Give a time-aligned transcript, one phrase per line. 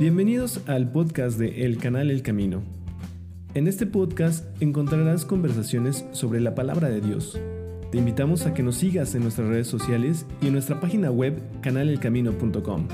[0.00, 2.62] Bienvenidos al podcast de El Canal El Camino.
[3.52, 7.38] En este podcast encontrarás conversaciones sobre la palabra de Dios.
[7.92, 11.38] Te invitamos a que nos sigas en nuestras redes sociales y en nuestra página web
[11.60, 12.88] canalelcamino.com.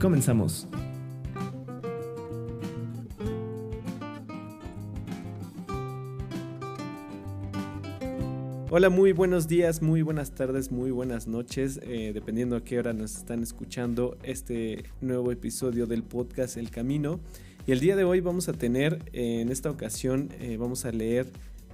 [0.00, 0.66] Comenzamos.
[8.72, 12.92] Hola, muy buenos días, muy buenas tardes, muy buenas noches, eh, dependiendo a qué hora
[12.92, 17.18] nos están escuchando este nuevo episodio del podcast El Camino.
[17.66, 20.92] Y el día de hoy vamos a tener, eh, en esta ocasión, eh, vamos a
[20.92, 21.26] leer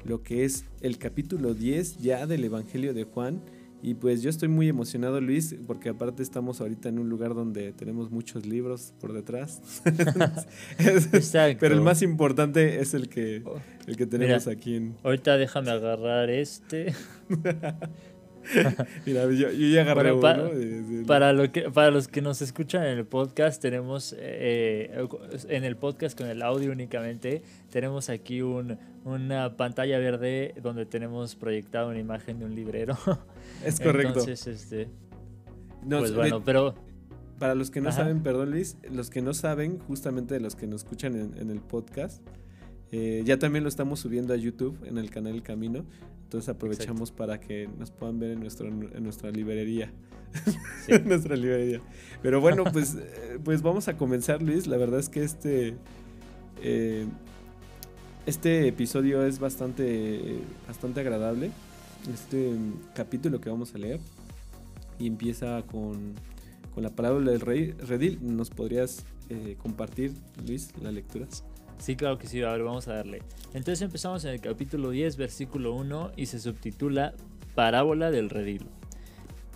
[0.06, 3.42] lo que es el capítulo 10 ya del Evangelio de Juan.
[3.82, 7.72] Y pues yo estoy muy emocionado, Luis, porque aparte estamos ahorita en un lugar donde
[7.72, 9.60] tenemos muchos libros por detrás.
[10.78, 11.58] Exacto.
[11.60, 13.42] Pero el más importante es el que,
[13.86, 14.96] el que tenemos aquí en...
[15.02, 16.94] Ahorita déjame agarrar este.
[19.06, 20.50] Mira, yo, ya agarré uno.
[21.06, 25.06] Para, lo que, para los que nos escuchan en el podcast, tenemos eh,
[25.48, 31.36] en el podcast con el audio únicamente, tenemos aquí un, una pantalla verde donde tenemos
[31.36, 32.96] proyectado una imagen de un librero.
[33.64, 34.20] Es correcto.
[34.20, 34.88] Entonces, este.
[35.88, 36.74] pues bueno, pero.
[37.38, 40.66] Para los que no saben, perdón Luis, los que no saben, justamente de los que
[40.66, 42.22] nos escuchan en, el podcast,
[42.92, 45.84] eh, ya también lo estamos subiendo a YouTube en el canal El Camino.
[46.26, 49.92] Entonces aprovechamos para que nos puedan ver en, nuestro, en nuestra librería.
[50.88, 51.80] en nuestra librería.
[52.20, 54.66] Pero bueno, pues, eh, pues vamos a comenzar, Luis.
[54.66, 55.76] La verdad es que este.
[56.62, 57.06] Eh,
[58.26, 61.52] este episodio es bastante, bastante agradable
[62.12, 62.56] este
[62.92, 64.00] capítulo que vamos a leer
[64.98, 66.14] y empieza con,
[66.74, 68.18] con la parábola del rey redil.
[68.22, 70.12] ¿Nos podrías eh, compartir,
[70.44, 71.44] Luis, las lecturas?
[71.78, 73.22] Sí, claro que sí, a ver, vamos a darle.
[73.54, 77.14] Entonces empezamos en el capítulo 10, versículo 1 y se subtitula
[77.54, 78.66] Parábola del redil.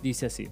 [0.01, 0.47] Dice así.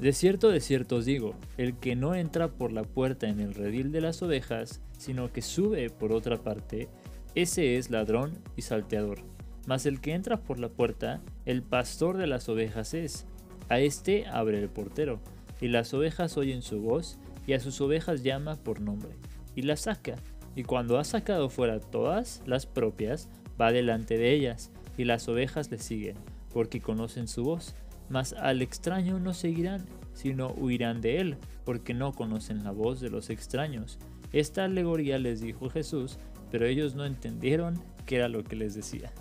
[0.00, 3.54] De cierto, de cierto os digo, el que no entra por la puerta en el
[3.54, 6.88] redil de las ovejas, sino que sube por otra parte,
[7.34, 9.18] ese es ladrón y salteador.
[9.66, 13.26] Mas el que entra por la puerta, el pastor de las ovejas es.
[13.68, 15.20] A éste abre el portero,
[15.60, 19.10] y las ovejas oyen su voz, y a sus ovejas llama por nombre,
[19.54, 20.14] y las saca.
[20.58, 23.28] Y cuando ha sacado fuera todas las propias,
[23.60, 26.16] va delante de ellas, y las ovejas le siguen,
[26.52, 27.76] porque conocen su voz.
[28.08, 33.08] Mas al extraño no seguirán, sino huirán de él, porque no conocen la voz de
[33.08, 34.00] los extraños.
[34.32, 36.18] Esta alegoría les dijo Jesús,
[36.50, 39.12] pero ellos no entendieron qué era lo que les decía.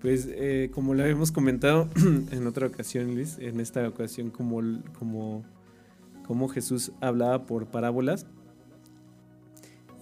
[0.00, 1.88] Pues eh, como lo habíamos comentado
[2.30, 4.60] en otra ocasión, Luis, en esta ocasión como,
[4.96, 5.42] como,
[6.24, 8.28] como Jesús hablaba por parábolas.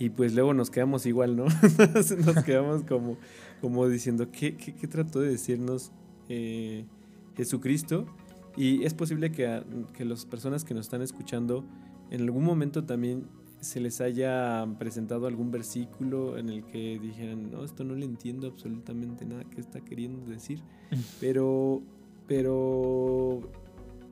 [0.00, 1.44] Y pues luego nos quedamos igual, ¿no?
[2.24, 3.18] nos quedamos como,
[3.60, 5.92] como diciendo, ¿qué, qué, trató de decirnos
[6.30, 6.86] eh,
[7.36, 8.06] Jesucristo?
[8.56, 9.62] Y es posible que,
[9.92, 11.66] que las personas que nos están escuchando
[12.10, 13.26] en algún momento también
[13.60, 18.46] se les haya presentado algún versículo en el que dijeran, no, esto no le entiendo
[18.46, 20.62] absolutamente nada que está queriendo decir,
[21.20, 21.82] pero,
[22.26, 23.42] pero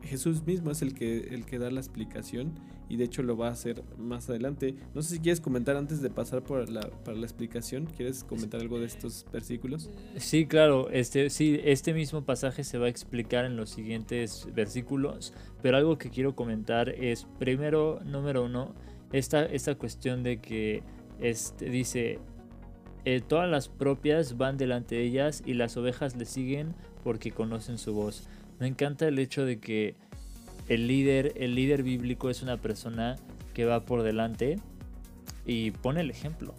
[0.03, 2.53] Jesús mismo es el que, el que da la explicación
[2.89, 4.75] y de hecho lo va a hacer más adelante.
[4.95, 8.61] No sé si quieres comentar antes de pasar por la, para la explicación, ¿quieres comentar
[8.61, 9.91] algo de estos versículos?
[10.17, 15.33] Sí, claro, este, sí, este mismo pasaje se va a explicar en los siguientes versículos,
[15.63, 18.75] pero algo que quiero comentar es, primero, número uno,
[19.13, 20.83] esta, esta cuestión de que
[21.21, 22.19] este, dice,
[23.05, 26.75] eh, todas las propias van delante de ellas y las ovejas le siguen
[27.05, 28.29] porque conocen su voz.
[28.61, 29.95] Me encanta el hecho de que
[30.69, 33.17] el líder, el líder bíblico es una persona
[33.55, 34.59] que va por delante
[35.47, 36.55] y pone el ejemplo.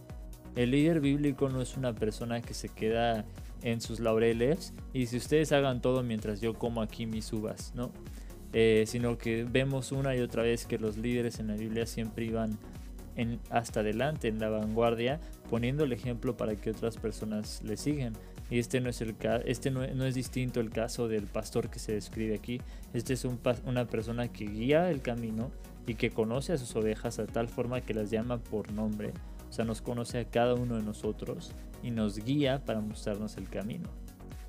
[0.55, 3.25] El líder bíblico no es una persona que se queda
[3.61, 7.91] en sus laureles y si ustedes hagan todo mientras yo como aquí mis uvas, ¿no?
[8.51, 12.25] Eh, sino que vemos una y otra vez que los líderes en la Biblia siempre
[12.25, 12.57] iban
[13.49, 18.13] hasta adelante, en la vanguardia, poniendo el ejemplo para que otras personas le sigan.
[18.49, 19.15] Y este no es, el,
[19.45, 22.61] este no, es distinto el caso del pastor que se describe aquí.
[22.93, 25.51] Este es un, una persona que guía el camino
[25.85, 29.13] y que conoce a sus ovejas a tal forma que las llama por nombre.
[29.49, 31.51] O sea, nos conoce a cada uno de nosotros
[31.83, 33.89] y nos guía para mostrarnos el camino.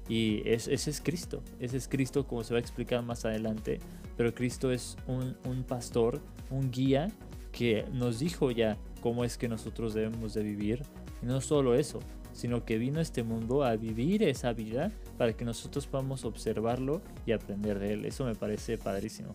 [0.09, 3.79] Y ese es Cristo, ese es Cristo como se va a explicar más adelante,
[4.17, 6.21] pero Cristo es un, un, pastor,
[6.51, 7.13] un guía
[7.53, 10.83] que nos dijo ya cómo es que nosotros debemos de vivir.
[11.23, 12.01] Y no solo eso,
[12.33, 17.03] sino que vino a este mundo a vivir esa vida para que nosotros podamos observarlo
[17.27, 18.05] y aprender de él.
[18.05, 19.35] Eso me parece padrísimo.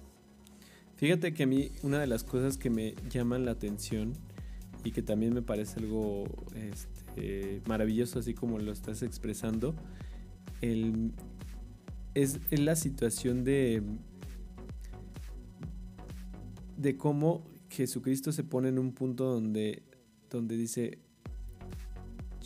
[0.96, 4.14] Fíjate que a mí una de las cosas que me llaman la atención
[4.84, 6.26] y que también me parece algo
[6.56, 9.76] este, maravilloso así como lo estás expresando,
[10.62, 13.84] es, la situación de,
[16.78, 19.84] de cómo Jesucristo se pone en un punto donde,
[20.30, 21.00] donde dice,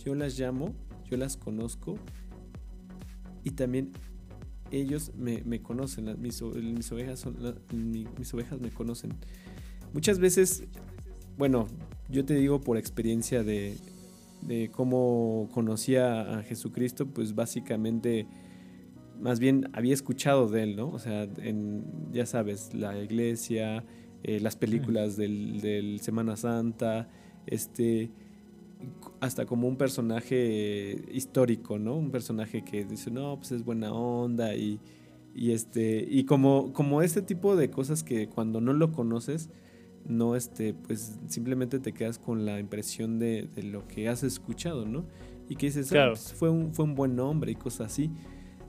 [0.03, 0.73] yo las llamo,
[1.09, 1.97] yo las conozco
[3.43, 3.91] y también
[4.71, 7.35] ellos me, conocen, mis, ovejas son,
[8.17, 9.13] mis ovejas me conocen.
[9.93, 10.63] Muchas veces,
[11.37, 11.67] bueno,
[12.09, 13.75] yo te digo por experiencia de,
[14.41, 18.27] de cómo conocía a Jesucristo, pues básicamente,
[19.19, 20.89] más bien había escuchado de él, ¿no?
[20.89, 23.83] O sea, en, ya sabes, la iglesia,
[24.23, 27.09] eh, las películas del, del, Semana Santa,
[27.47, 28.11] este,
[29.19, 31.95] hasta como un personaje histórico, ¿no?
[31.95, 34.79] Un personaje que dice, no, pues es buena onda y,
[35.35, 39.49] y este, y como, como este tipo de cosas que cuando no lo conoces,
[40.07, 45.05] no este, pues simplemente te quedas con la impresión de, lo que has escuchado, ¿no?
[45.49, 48.11] Y que dices, ah, pues fue, un, fue un buen hombre y cosas así.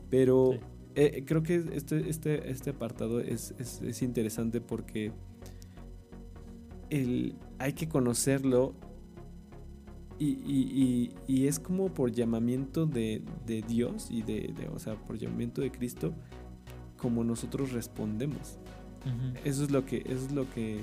[0.08, 0.58] Pero
[0.94, 5.12] eh, creo que este, este, este apartado es, es, interesante porque
[6.88, 8.74] el, hay que conocerlo
[10.22, 15.62] y, y, es como por llamamiento de, de Dios y de, o sea, por llamamiento
[15.62, 16.12] de Cristo,
[16.98, 18.58] como nosotros respondemos.
[19.44, 20.80] Eso es lo que, eso es lo que,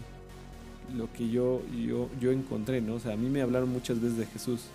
[0.95, 2.95] lo que yo, yo, yo encontré, ¿no?
[2.95, 4.65] O sea, a mí me hablaron muchas veces de Jesús,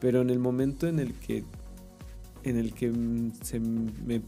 [0.00, 1.42] pero en el momento en el que,
[2.44, 2.92] en el que
[3.42, 4.22] se me,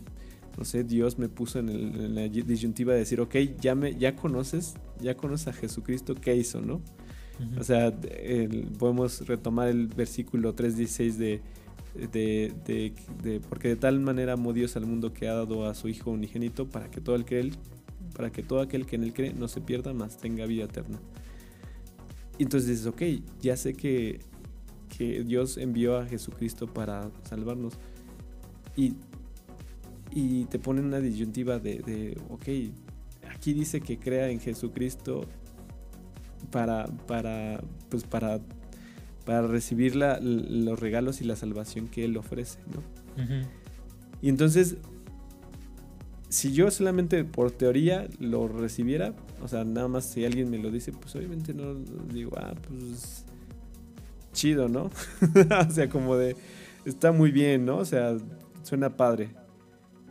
[0.58, 4.16] no sé, Dios me puso en, en la disyuntiva de decir, ok, ya, me, ya
[4.16, 6.80] conoces, ya conoces a Jesucristo, ¿qué hizo, no?
[7.58, 7.92] O sea,
[8.78, 11.40] podemos retomar el versículo 3.16 de,
[12.12, 12.92] de, de,
[13.22, 16.10] de, porque de tal manera amó Dios al mundo que ha dado a su Hijo
[16.10, 17.54] unigénito para que todo el que él,
[18.16, 20.98] para que todo aquel que en él cree no se pierda, más tenga vida eterna.
[22.38, 23.02] Y entonces dices, ok,
[23.40, 24.20] ya sé que,
[24.96, 27.74] que Dios envió a Jesucristo para salvarnos.
[28.76, 28.94] Y,
[30.10, 32.48] y te pone una disyuntiva de, de, ok,
[33.32, 35.26] aquí dice que crea en Jesucristo
[36.50, 38.40] para, para, pues para,
[39.24, 42.82] para recibir los regalos y la salvación que Él ofrece, ¿no?
[44.20, 44.76] Y entonces,
[46.28, 50.70] si yo solamente por teoría lo recibiera, o sea, nada más si alguien me lo
[50.70, 51.74] dice, pues obviamente no
[52.12, 53.24] digo, ah, pues
[54.32, 54.90] chido, ¿no?
[55.68, 56.36] o sea, como de,
[56.84, 57.78] está muy bien, ¿no?
[57.78, 58.16] O sea,
[58.62, 59.30] suena padre.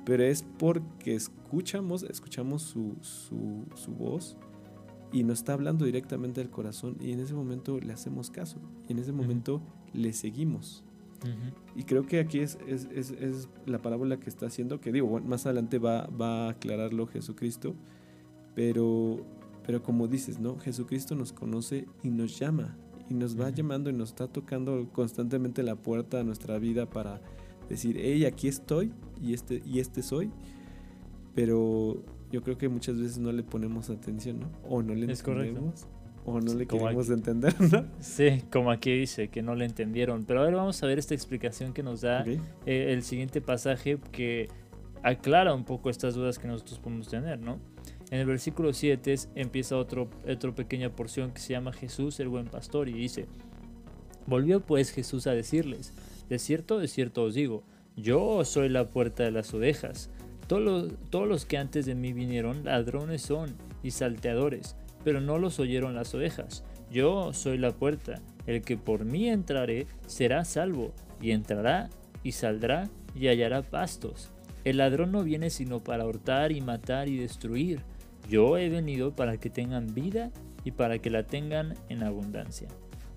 [0.06, 4.38] Pero es porque escuchamos, escuchamos su, su, su voz
[5.13, 8.57] y nos está hablando directamente del corazón y en ese momento le hacemos caso
[8.89, 9.62] y en ese momento
[9.94, 10.83] le seguimos.
[11.74, 15.21] Y creo que aquí es, es, es, es, la parábola que está haciendo, que digo,
[15.21, 17.75] más adelante va, va a aclararlo Jesucristo,
[18.56, 19.25] pero,
[19.65, 20.60] pero como dices, ¿no?
[20.60, 22.75] Jesucristo nos conoce y nos llama,
[23.10, 27.21] y nos va llamando y nos está tocando constantemente la puerta a nuestra vida para
[27.69, 30.30] decir, hey, aquí estoy y este, y este soy,
[31.36, 34.50] pero yo creo que muchas veces no le ponemos atención, ¿no?
[34.68, 35.85] O no le entendemos.
[36.25, 37.85] O no le queremos entender, ¿no?
[38.00, 40.25] Sí, como aquí dice, que no le entendieron.
[40.25, 44.00] Pero a ver, vamos a ver esta explicación que nos da eh, el siguiente pasaje
[44.12, 44.47] que
[45.03, 47.59] aclara un poco estas dudas que nosotros podemos tener, ¿no?
[48.09, 52.47] En el versículo 7 empieza otro, otra pequeña porción que se llama Jesús el buen
[52.47, 53.27] pastor y dice,
[54.25, 55.94] volvió pues Jesús a decirles,
[56.29, 57.63] de cierto, de cierto os digo,
[57.95, 60.09] yo soy la puerta de las ovejas.
[61.09, 65.95] Todos los, que antes de mí vinieron ladrones son y salteadores, pero no los oyeron
[65.95, 66.63] las ovejas.
[66.91, 71.89] Yo soy la puerta, el que por mí entrare será salvo, y entrará
[72.22, 74.29] y saldrá y hallará pastos.
[74.63, 77.81] El ladrón no viene sino para hurtar y matar y destruir.
[78.29, 80.29] Yo he venido para que tengan vida
[80.63, 82.67] y para que la tengan en abundancia.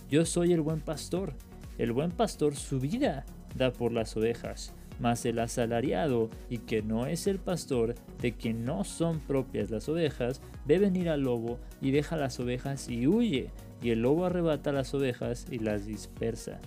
[0.09, 1.35] Yo soy el buen pastor.
[1.76, 7.07] El buen pastor su vida da por las ovejas mas el asalariado, y que no
[7.07, 11.91] es el pastor, de quien no son propias las ovejas, ve venir al lobo y
[11.91, 13.50] deja las ovejas y huye,
[13.83, 16.61] y el lobo arrebata las ovejas y las dispersa.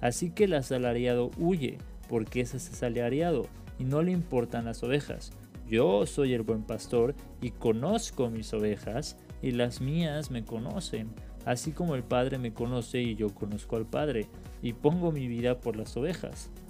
[0.00, 3.46] Así que el asalariado huye, porque es asalariado,
[3.78, 5.32] y no le importan las ovejas.
[5.68, 11.08] Yo soy el buen pastor, y conozco mis ovejas, y las mías me conocen,
[11.44, 14.26] así como el Padre me conoce y yo conozco al Padre,
[14.62, 16.50] y pongo mi vida por las ovejas.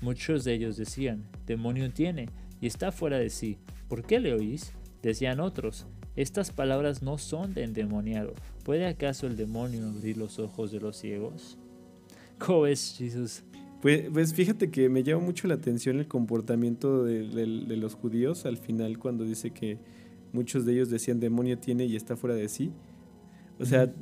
[0.00, 2.28] Muchos de ellos decían, demonio tiene
[2.60, 3.58] y está fuera de sí.
[3.88, 4.72] ¿Por qué le oís?
[5.02, 5.86] Decían otros,
[6.16, 8.34] estas palabras no son de endemoniado.
[8.64, 11.58] ¿Puede acaso el demonio abrir los ojos de los ciegos?
[12.38, 13.42] ¿Cómo ves, Jesús?
[13.80, 18.46] Pues, pues, fíjate que me llama mucho la atención el comportamiento de, de, los judíos
[18.46, 19.78] al final cuando dice que
[20.32, 22.72] muchos de ellos decían demonio tiene y está fuera de sí.
[23.58, 23.92] O sea,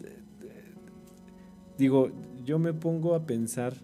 [1.76, 2.10] digo,
[2.44, 3.74] yo me pongo a pensar,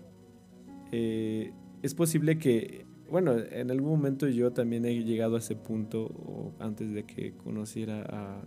[0.93, 1.53] eh,
[1.83, 6.93] es posible que, bueno, en algún momento yo también he llegado a ese punto, antes
[6.93, 8.43] de que conociera a,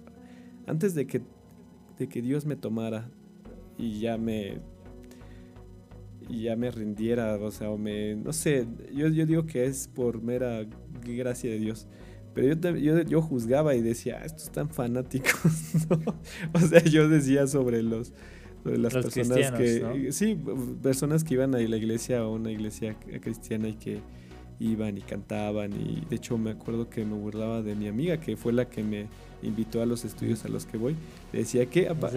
[0.68, 1.22] antes de que,
[1.98, 3.10] de que Dios me tomara
[3.78, 4.62] y ya me
[6.30, 9.90] y ya me rindiera, o sea, o me, no sé, yo, yo digo que es
[9.90, 10.66] por mera
[11.06, 11.88] gracia de Dios.
[12.34, 15.44] Pero yo, yo, yo juzgaba y decía, ah, estos están fanáticos,
[15.90, 16.00] ¿no?
[16.54, 18.13] O sea, yo decía sobre los,
[18.65, 20.38] las personas que, sí,
[20.82, 24.00] personas que iban a la iglesia o una iglesia cristiana y que
[24.60, 28.38] iban y cantaban y de hecho me acuerdo que me burlaba de mi amiga que
[28.38, 29.08] fue la que me
[29.41, 30.96] invitó a los estudios a los que voy.
[31.32, 31.89] Le decía, ¿qué?
[31.89, 32.15] ¿A, poco?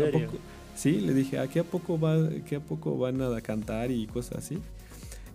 [0.75, 4.07] Sí, le dije, ¿a qué a poco, va, qué a poco van a cantar y
[4.07, 4.59] cosas así?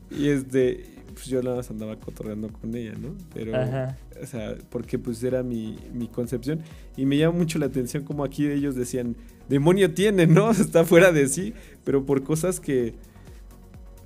[0.09, 3.15] Y este, pues yo nada más andaba cotorreando con ella, ¿no?
[3.33, 6.61] Pero, o sea, porque pues era mi, mi concepción.
[6.97, 9.15] Y me llama mucho la atención como aquí ellos decían,
[9.51, 10.50] demonio tiene, ¿no?
[10.51, 11.53] Está fuera de sí,
[11.84, 12.96] pero por cosas que,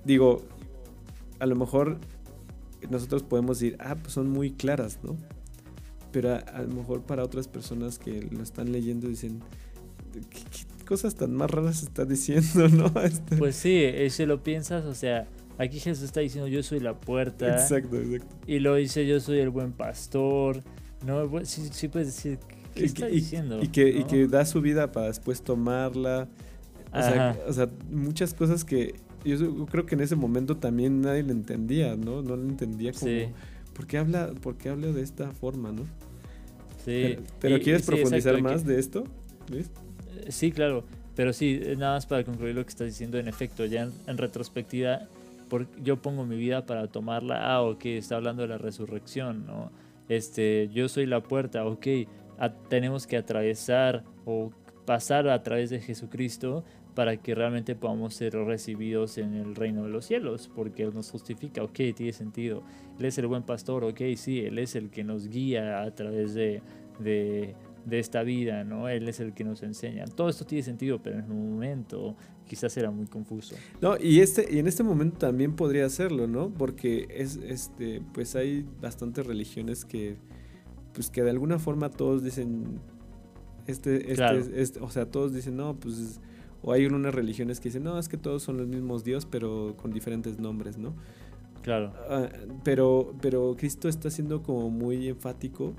[0.03, 0.43] digo,
[1.39, 1.99] a lo mejor
[2.89, 5.15] nosotros podemos decir, ah, pues son muy claras, ¿no?
[6.11, 9.41] Pero a, lo mejor para otras personas que lo están leyendo dicen,
[10.29, 13.01] ¿qué, cosas tan más raras está diciendo, no?
[13.01, 16.79] Este pues sí, eh, si lo piensas, o sea, aquí Jesús está diciendo yo soy
[16.79, 17.53] la puerta.
[17.53, 18.35] Exacto, exacto.
[18.47, 20.63] Y lo dice yo soy el buen pastor,
[21.05, 21.29] ¿no?
[21.45, 22.39] Sí, sí puedes decir,
[22.75, 23.61] ¿qué está diciendo?
[23.61, 26.27] Y que, y que da su vida para después tomarla.
[26.93, 31.23] O sea, o sea, muchas cosas que yo creo que en ese momento también nadie
[31.23, 32.21] le entendía, ¿no?
[32.21, 33.33] No le entendía como,
[33.73, 35.83] ¿por, qué habla, ¿por qué habla de esta forma, no?
[36.85, 37.17] Sí.
[37.39, 39.05] Pero, ¿quieres profundizar más de esto,
[39.49, 39.71] Luis?
[40.29, 43.65] Sí, claro, pero sí, eh, nada más para concluir lo que estás diciendo, en efecto,
[43.65, 45.07] ya en, retrospectiva,
[45.83, 49.71] yo pongo mi vida para tomarla, ah, ok, está hablando de la resurrección, ¿no?
[50.07, 51.87] Este, yo soy la puerta, ok,
[52.69, 54.51] tenemos que atravesar o
[54.85, 56.63] pasar a través de Jesucristo
[56.93, 61.11] para que realmente podamos ser recibidos en el reino de los cielos, porque Él nos
[61.11, 62.63] justifica, ok, tiene sentido.
[62.97, 66.33] Él es el buen pastor, ok, sí, Él es el que nos guía a través
[66.33, 66.61] de,
[67.85, 68.89] de esta vida, ¿no?
[68.89, 70.05] Él es el que nos enseña.
[70.05, 72.15] Todo esto tiene sentido, pero en un momento
[72.47, 73.55] quizás era muy confuso.
[73.81, 76.49] No, y este y en este momento también podría hacerlo, ¿no?
[76.49, 80.17] Porque es este pues hay bastantes religiones que
[80.95, 82.79] pues que de alguna forma todos dicen
[83.67, 86.19] este este, o sea, todos dicen, "No, pues
[86.63, 89.75] o hay unas religiones que dicen, "No, es que todos son los mismos Dios, pero
[89.77, 90.93] con diferentes nombres", ¿no?
[91.61, 91.93] Claro.
[92.09, 92.29] Ah,
[92.63, 95.73] pero pero Cristo está siendo como muy enfático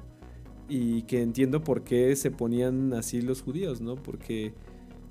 [0.68, 3.96] y que entiendo por qué se ponían así los judíos, ¿no?
[3.96, 4.52] Porque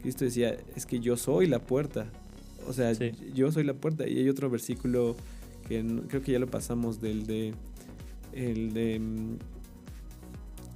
[0.02, 2.08] Cristo decía, es que yo soy la puerta.
[2.68, 2.92] O sea,
[3.34, 4.08] yo soy la puerta.
[4.08, 5.16] Y hay otro versículo
[5.68, 7.54] que creo que ya lo pasamos del de
[8.34, 9.38] el de mm,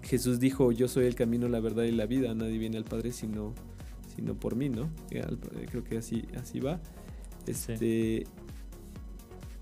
[0.02, 3.12] Jesús dijo, yo soy el camino, la verdad y la vida, nadie viene al Padre
[3.12, 3.54] sino,
[4.16, 4.90] sino por mí, ¿no?
[5.10, 6.80] Creo que así, así va.
[7.46, 8.26] Este,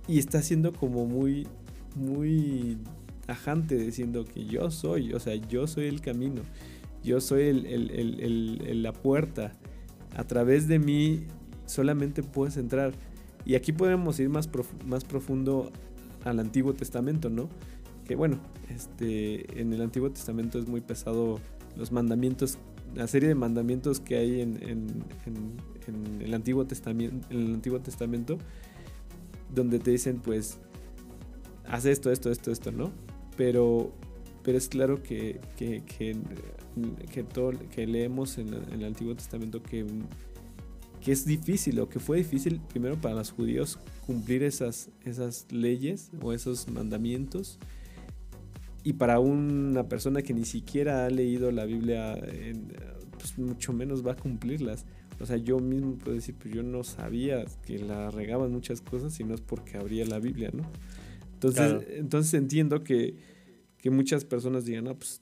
[0.07, 1.47] Y está siendo como muy,
[1.95, 2.77] muy
[3.25, 6.41] tajante diciendo que yo soy, o sea, yo soy el camino,
[7.03, 9.51] yo soy el, la puerta,
[10.15, 11.25] a través de mí
[11.65, 12.93] solamente puedes entrar.
[13.45, 14.49] Y aquí podemos ir más,
[14.85, 15.71] más profundo
[16.25, 17.49] al Antiguo Testamento, ¿no?
[18.07, 21.39] Que bueno, este, en el Antiguo Testamento es muy pesado
[21.75, 22.57] los mandamientos,
[22.95, 28.37] la serie de mandamientos que hay en, en, el, Antiguo Testamento, en el Antiguo Testamento,
[29.53, 30.59] donde te dicen pues,
[31.65, 32.91] haz esto, esto, esto, esto, ¿no?
[33.37, 33.93] pero,
[34.43, 39.85] pero es claro que, que, que, todo, que leemos en, el Antiguo Testamento que,
[40.99, 46.11] que es difícil o que fue difícil primero para los judíos cumplir esas, esas leyes
[46.21, 47.59] o esos mandamientos
[48.87, 52.17] y para una persona que ni siquiera ha leído la Biblia,
[53.11, 54.85] pues mucho menos va a cumplirlas.
[55.19, 59.19] O sea, yo mismo puedo decir, pues yo no sabía que la regaban muchas cosas
[59.19, 60.63] y no es porque abría la Biblia, ¿no?
[61.33, 63.17] Entonces, entonces entiendo que,
[63.91, 65.21] muchas personas digan, no, pues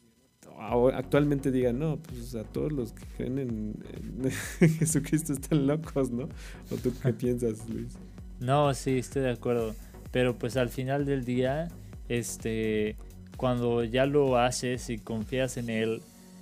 [0.93, 4.29] actualmente digan, no, pues a todos los que creen en,
[4.77, 6.29] Jesucristo están locos, ¿no?
[6.69, 7.93] ¿O tú qué piensas, Luis?
[8.39, 9.73] No, sí, estoy de acuerdo.
[10.11, 11.67] Pero pues al final del día,
[12.09, 12.95] este,
[13.37, 16.01] cuando ya lo haces y confías en Él,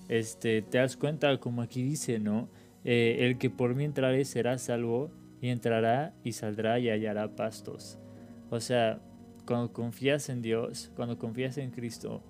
[0.10, 2.50] este, te das cuenta, como aquí dice, ¿no?
[2.84, 7.98] Eh, el que por mí entraré será salvo y entrará y saldrá y hallará pastos.
[8.50, 9.02] O sea,
[9.46, 12.22] cuando confías en Dios, cuando confías en Cristo,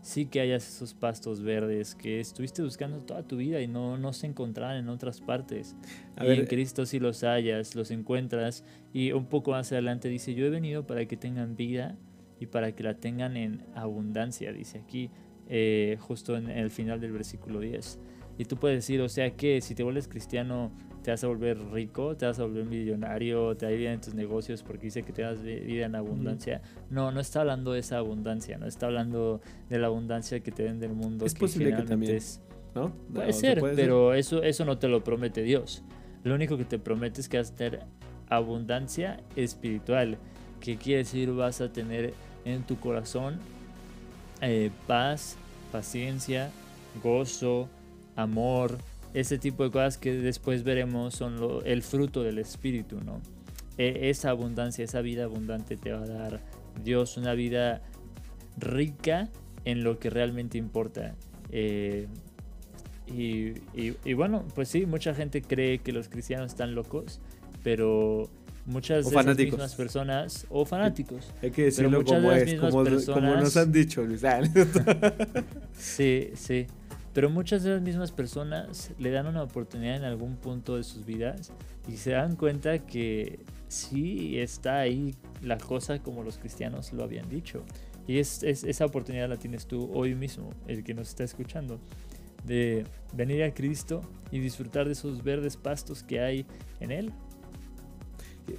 [0.00, 4.12] sí que hayas esos pastos verdes que estuviste buscando toda tu vida y no, no
[4.12, 5.76] se encontraban en otras partes.
[6.20, 10.44] y en Cristo sí los hallas, los encuentras y un poco más adelante dice, yo
[10.46, 11.96] he venido para que tengan vida
[12.42, 15.10] y para que la tengan en abundancia, dice aquí,
[15.48, 18.00] eh, justo en el final del versículo 10.
[18.36, 20.72] Y tú puedes decir, o sea que si te vuelves cristiano,
[21.04, 23.92] te vas a volver rico, te vas a volver millonario, te va a ir bien
[23.92, 26.62] en tus negocios porque dice que te das vida en abundancia.
[26.90, 30.64] No, no está hablando de esa abundancia, no está hablando de la abundancia que te
[30.64, 31.24] den del mundo.
[31.24, 32.18] Es posible que también,
[32.74, 32.92] ¿no?
[33.14, 35.84] Puede ser, pero Eso, eso no te lo promete Dios.
[36.24, 37.84] Lo único que te promete es que vas a tener
[38.28, 40.18] abundancia espiritual,
[40.58, 43.38] que quiere decir vas a tener en tu corazón
[44.40, 45.36] eh, paz,
[45.70, 46.50] paciencia,
[47.02, 47.68] gozo,
[48.16, 48.76] amor,
[49.14, 53.20] ese tipo de cosas que después veremos son el fruto del Espíritu, ¿no?
[53.78, 56.40] E, esa abundancia, esa vida abundante te va a dar
[56.82, 57.82] Dios, una vida
[58.58, 59.28] rica
[59.64, 61.14] en lo que realmente importa.
[61.50, 62.08] Eh,
[63.06, 67.20] y, bueno, pues sí, mucha gente cree que los cristianos están locos,
[67.62, 68.28] pero
[68.66, 71.32] muchas de las mismas personas, o fanáticos.
[71.42, 74.22] Hay que decirlo como es, como, nos han dicho, Luis.
[75.76, 76.66] sí, sí.
[77.12, 81.04] Pero muchas de las mismas personas le dan una oportunidad en algún punto de sus
[81.04, 81.52] vidas
[81.86, 87.28] y se dan cuenta que sí está ahí la cosa como los cristianos lo habían
[87.28, 87.64] dicho.
[88.06, 91.78] Y es, esa oportunidad la tienes tú hoy mismo, el que nos está escuchando,
[92.44, 96.46] de venir a Cristo y disfrutar de esos verdes pastos que hay
[96.80, 97.12] en Él.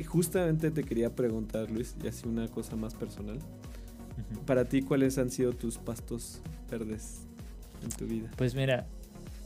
[0.06, 3.40] Justamente te quería preguntar, Luis, y así una cosa más personal.
[4.46, 7.28] Para ti, ¿cuáles han sido tus pastos verdes
[7.84, 8.30] en tu vida?
[8.38, 8.88] Pues mira,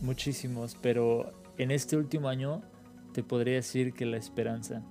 [0.01, 2.62] muchísimos, pero en este último año
[3.13, 4.84] te podría decir que la esperanza.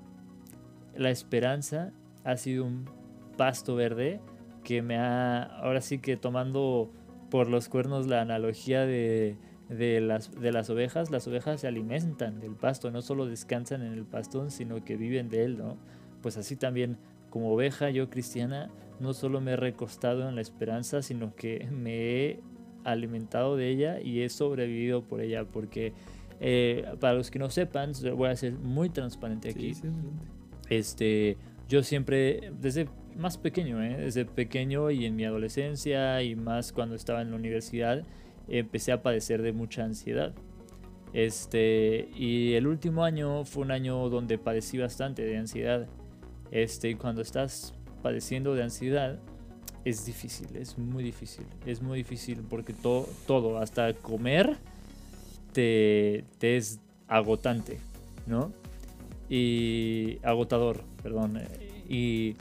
[0.97, 1.93] La esperanza
[2.25, 2.89] ha sido un
[3.37, 4.21] pasto verde
[4.65, 6.91] que me ha, ahora sí que tomando
[7.31, 9.37] por los cuernos la analogía de,
[9.69, 13.93] de, las, de las ovejas, las ovejas se alimentan del pasto, no solo descansan en
[13.93, 15.77] el pastón, sino que viven de él, ¿no?
[16.23, 16.97] Pues así también,
[17.31, 21.95] como oveja yo cristiana, no solo me he recostado en la esperanza, sino que me
[21.95, 22.41] he
[22.85, 25.93] alimentado de ella y he sobrevivido por ella, porque
[26.41, 29.73] eh, para los que no sepan, voy a ser muy transparente aquí.
[30.69, 31.37] este,
[31.69, 33.97] yo siempre, desde más pequeño, ¿eh?
[33.97, 38.05] desde pequeño y en mi adolescencia y más cuando estaba en la universidad,
[38.49, 40.35] empecé a padecer de mucha ansiedad.
[41.13, 45.87] Este, y el último año fue un año donde padecí bastante de ansiedad.
[46.51, 49.19] Este, y cuando estás padeciendo de ansiedad,
[49.87, 51.47] es difícil, es muy difícil.
[51.65, 54.57] Es muy difícil porque todo, todo hasta comer,
[55.53, 57.79] te, es agotante,
[58.27, 58.53] ¿no?
[59.31, 61.41] Y agotador, perdón.
[61.89, 62.35] Y,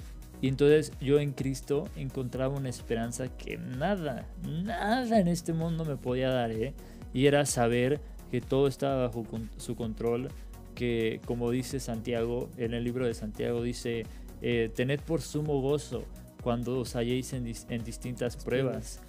[0.46, 5.98] y entonces yo en Cristo encontraba una esperanza que nada, nada en este mundo me
[5.98, 6.76] podía dar, ¿eh?
[7.16, 9.26] Y era saber que todo estaba bajo
[9.58, 10.28] su control,
[10.76, 14.06] que como dice Santiago, en el libro de Santiago dice,
[14.44, 16.04] eh, tened por sumo gozo
[16.44, 17.44] cuando os halléis en,
[17.84, 19.02] distintas pruebas,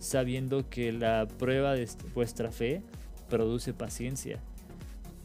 [0.00, 2.82] sabiendo que la prueba de vuestra fe
[3.28, 4.40] produce paciencia.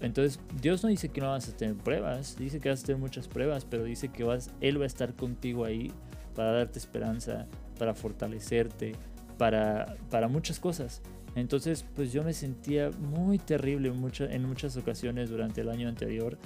[0.02, 3.02] Entonces, Dios no dice que no vas a tener pruebas, dice que vas a tener
[3.02, 5.92] muchas pruebas, pero dice que vas, Él va a estar contigo ahí
[6.36, 7.48] para darte esperanza,
[7.80, 8.94] para fortalecerte,
[9.38, 11.02] para, para muchas cosas.
[11.36, 16.38] Entonces, pues yo me sentía muy terrible en, en muchas ocasiones durante el año anterior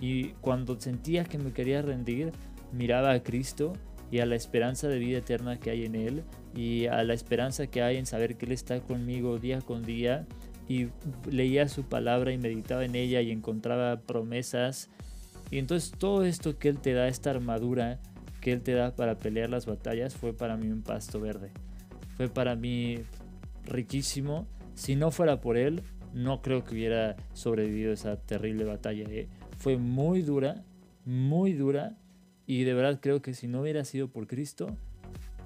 [0.00, 2.32] y cuando sentía que me quería rendir,
[2.72, 3.74] miraba a Cristo
[4.10, 7.66] y a la esperanza de vida eterna que hay en Él y a la esperanza
[7.66, 10.26] que hay en saber que Él está conmigo día con día
[10.68, 10.88] y
[11.30, 14.90] leía su palabra y meditaba en ella y encontraba promesas.
[15.50, 18.00] Y entonces todo esto que Él te da, esta armadura
[18.40, 21.50] que Él te da para pelear las batallas, fue para mí un pasto verde.
[22.16, 22.98] Fue para mí
[23.64, 24.46] riquísimo.
[24.74, 29.06] Si no fuera por Él, no creo que hubiera sobrevivido esa terrible batalla.
[29.08, 29.28] ¿eh?
[29.56, 30.62] Fue muy dura,
[31.04, 31.96] muy dura,
[32.46, 34.76] y de verdad creo que si no hubiera sido por Cristo,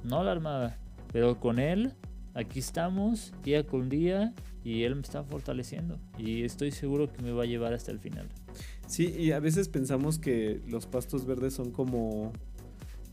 [0.03, 0.77] no la armaba.
[1.13, 1.95] Pero con Él,
[2.39, 4.33] aquí estamos, día con día,
[4.65, 5.99] y Él me está fortaleciendo.
[6.17, 8.29] Y estoy seguro que me va a llevar hasta el final.
[8.87, 12.33] Sí, y a veces pensamos que los pastos verdes son como...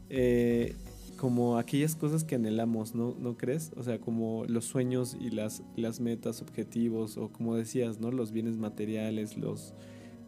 [0.10, 0.76] Eh,
[1.18, 3.16] como aquellas cosas que anhelamos, ¿no?
[3.18, 3.72] ¿no crees?
[3.78, 8.12] O sea, como los sueños y las, las metas, objetivos, o como decías, ¿no?
[8.12, 9.74] Los bienes materiales, los,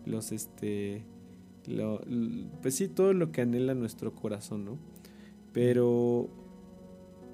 [0.06, 1.04] los, este,
[2.62, 4.78] pues sí, todo lo que anhela nuestro corazón, ¿no?
[5.52, 6.30] Pero,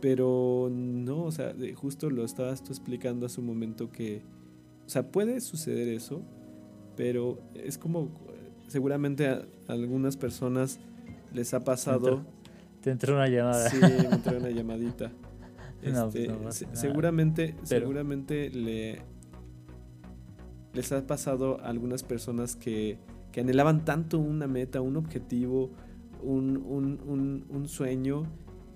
[0.03, 4.21] pero no, o sea, justo lo estabas tú explicando hace un momento que,
[4.85, 6.21] o sea, puede suceder eso,
[6.97, 8.11] pero es como,
[8.67, 10.81] seguramente a algunas personas
[11.31, 12.25] les ha pasado...
[12.81, 13.69] Te entró una llamada.
[13.69, 15.11] Sí, me entró una llamadita.
[15.81, 16.29] Este,
[16.71, 19.01] seguramente, seguramente le
[20.73, 22.99] les ha pasado a algunas personas que,
[23.33, 25.71] que anhelaban tanto una meta, un objetivo,
[26.21, 28.23] un, un, un, sueño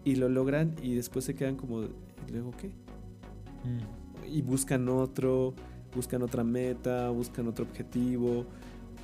[0.07, 2.69] y lo logran y después se quedan como, ¿y luego qué?
[2.69, 4.31] Mm.
[4.33, 5.53] Y buscan otro,
[5.93, 8.45] buscan otra meta, buscan otro objetivo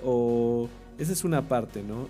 [0.01, 2.07] o esa es una parte, ¿no?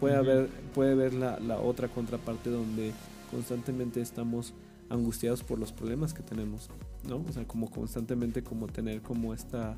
[0.00, 2.90] Puede haber, puede haber la, la, otra contraparte donde
[3.30, 4.54] constantemente estamos
[4.90, 6.68] angustiados por los problemas que tenemos,
[7.08, 7.24] ¿no?
[7.28, 9.76] O sea, como constantemente como tener como esta,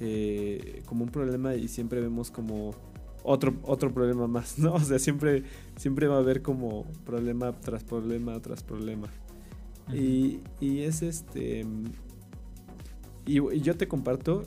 [0.00, 2.74] eh, como un problema y siempre vemos como
[3.22, 4.74] otro, otro problema más, ¿no?
[4.74, 5.44] O sea, siempre,
[5.76, 9.08] siempre va a haber como problema tras problema tras problema.
[9.92, 11.66] y, y, es este...
[13.26, 14.44] y yo te comparto,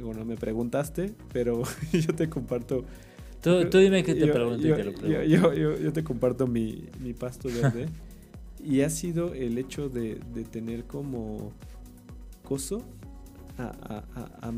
[0.00, 2.84] bueno, me preguntaste, pero yo te comparto.
[3.40, 7.88] Tú, dime qué te pregunto yo, Yo, yo, te comparto mi, mi pasto verde.
[8.64, 11.52] y ha sido el hecho de, de tener como
[12.42, 12.82] coso
[13.56, 14.52] a, a, a, a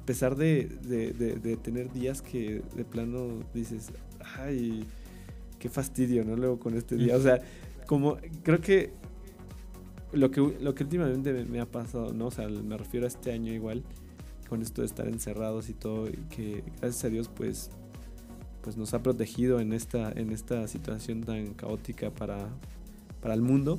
[0.00, 3.92] pesar de, de, de, tener días que de plano dices,
[4.36, 4.86] ay,
[5.58, 6.36] qué fastidio, ¿no?
[6.36, 7.16] Luego con este día.
[7.16, 7.40] O sea,
[7.86, 8.90] como creo que
[10.12, 12.26] lo que, lo que últimamente me, me ha pasado, ¿no?
[12.26, 13.82] O sea, me refiero a este año igual
[14.48, 17.70] con esto de estar encerrados y todo, y que gracias a Dios pues,
[18.60, 22.50] pues nos ha protegido en esta, en esta situación tan caótica para,
[23.22, 23.78] para el mundo.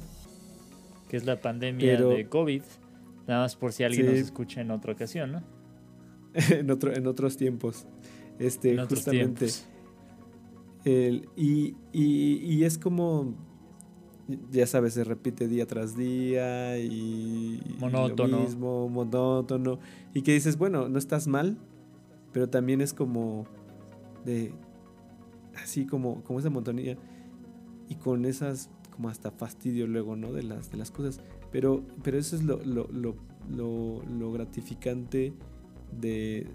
[1.10, 2.64] Que es la pandemia de COVID,
[3.28, 5.44] nada más por si alguien nos escucha en otra ocasión, ¿no?
[6.50, 7.86] en, otro, en otros tiempos.
[8.40, 9.48] Este, justamente.
[10.86, 13.36] y, y es como
[14.52, 18.38] ya sabes, se repite día tras día y monótono.
[18.38, 19.80] lo mismo, monótono.
[20.14, 21.58] Y que dices, bueno, no estás mal,
[22.32, 23.46] pero también es como
[24.26, 24.54] de
[25.62, 26.98] así como, como esa montonía
[27.90, 30.32] y con esas como hasta fastidio luego, ¿no?
[30.32, 31.20] De las, de las cosas.
[31.52, 33.16] Pero, pero eso es lo, lo, lo,
[34.06, 35.34] lo, gratificante
[36.00, 36.48] de,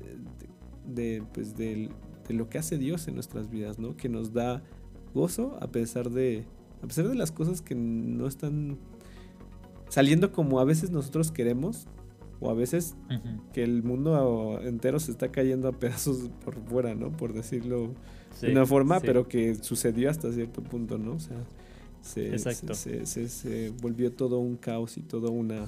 [0.87, 1.91] de, pues de,
[2.27, 3.97] de lo que hace Dios en nuestras vidas, ¿no?
[3.97, 4.63] Que nos da
[5.15, 6.45] gozo a pesar de,
[6.83, 8.79] a pesar de las cosas que no están
[9.89, 11.87] saliendo como a veces nosotros queremos,
[12.41, 12.95] o a veces
[13.53, 17.11] que el mundo entero se está cayendo a pedazos por fuera, ¿no?
[17.11, 17.95] Por decirlo
[18.41, 21.15] de una forma, pero que sucedió hasta cierto punto, ¿no?
[21.15, 21.37] O sea,
[22.03, 25.67] se, se, se, volvió todo un caos y toda una,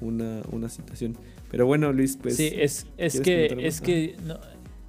[0.00, 1.16] una, una situación.
[1.50, 2.36] Pero bueno, Luis, pues...
[2.36, 3.56] Sí, es, es que...
[3.66, 4.38] Es que no,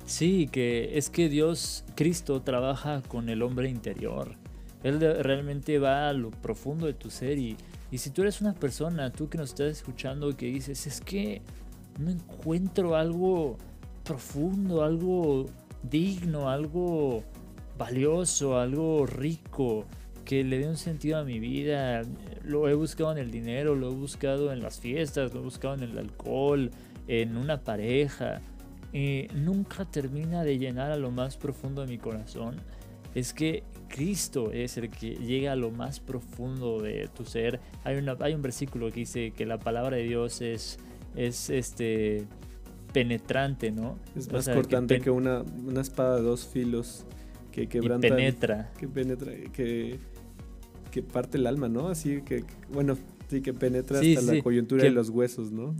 [0.06, 4.36] sí, que es que Dios, Cristo, trabaja con el hombre interior.
[4.84, 7.58] Él realmente va a lo profundo de tu ser y,
[7.92, 11.02] y si tú eres una persona, tú que nos estás escuchando y que dices, es
[11.02, 11.42] que
[12.00, 13.58] no encuentro algo
[14.04, 15.48] profundo, algo
[15.82, 17.24] digno, algo
[17.78, 19.86] valioso, algo rico,
[20.26, 22.02] que le dé un sentido a mi vida.
[22.44, 25.76] Lo he buscado en el dinero, lo he buscado en las fiestas, lo he buscado
[25.76, 26.72] en el alcohol,
[27.08, 28.42] en una pareja.
[28.92, 32.56] Y nunca termina de llenar a lo más profundo de mi corazón.
[33.14, 37.60] Es que Cristo es el que llega a lo más profundo de tu ser.
[37.84, 40.80] Hay, una, hay un versículo que dice que la palabra de Dios es,
[41.16, 42.26] es este
[42.94, 43.98] penetrante, ¿no?
[44.16, 47.06] Es más cortante que, una, una, espada de dos filos
[47.52, 48.08] que quebranta.
[48.08, 48.72] penetra.
[48.78, 50.00] Que penetra, que,
[50.96, 51.90] que parte el alma, ¿no?
[51.90, 52.98] Así que, bueno,
[53.30, 55.76] sí, que penetra hasta la coyuntura de los huesos, ¿no?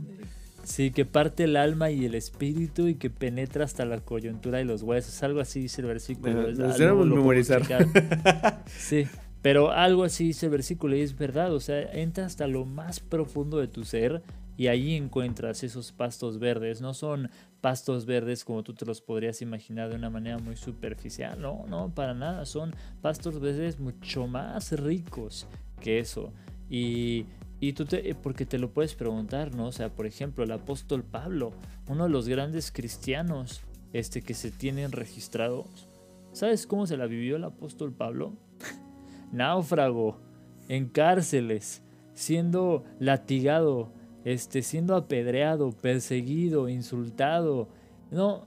[0.62, 4.66] Sí, que parte el alma y el espíritu y que penetra hasta la coyuntura y
[4.66, 5.22] los huesos.
[5.22, 6.52] Algo así dice el versículo.
[6.52, 7.62] Nos memorizar.
[8.66, 9.06] sí,
[9.40, 11.54] pero algo así dice el versículo y es verdad.
[11.54, 14.22] O sea, entra hasta lo más profundo de tu ser
[14.56, 16.80] y ahí encuentras esos pastos verdes.
[16.80, 21.40] No son pastos verdes como tú te los podrías imaginar de una manera muy superficial.
[21.40, 22.46] No, no, para nada.
[22.46, 25.46] Son pastos verdes mucho más ricos
[25.80, 26.32] que eso.
[26.68, 27.26] Y
[27.58, 29.66] y tú te, porque te lo puedes preguntar, ¿no?
[29.66, 31.52] O sea, por ejemplo, el apóstol Pablo,
[31.88, 35.88] uno de los grandes cristianos este, que se tienen registrados.
[36.32, 38.34] ¿Sabes cómo se la vivió el apóstol Pablo?
[39.32, 40.20] Náufrago,
[40.68, 43.90] en cárceles, siendo latigado,
[44.26, 47.68] este, siendo apedreado, perseguido, insultado.
[48.10, 48.44] No,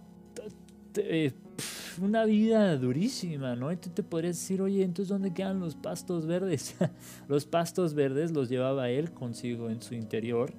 [0.98, 1.32] eh,
[2.02, 3.72] una vida durísima, ¿no?
[3.72, 6.76] Y tú te podrías decir, oye, entonces ¿dónde quedan los pastos verdes?
[7.30, 10.52] los pastos verdes los llevaba él consigo en su interior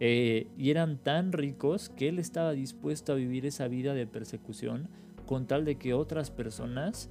[0.00, 4.86] eh, y eran tan ricos que él estaba dispuesto a vivir esa vida de persecución
[5.24, 7.08] con tal de que otras personas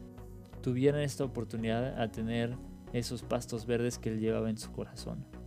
[0.62, 2.56] tuvieran esta oportunidad a tener
[2.94, 5.41] esos pastos verdes que él llevaba en su corazón.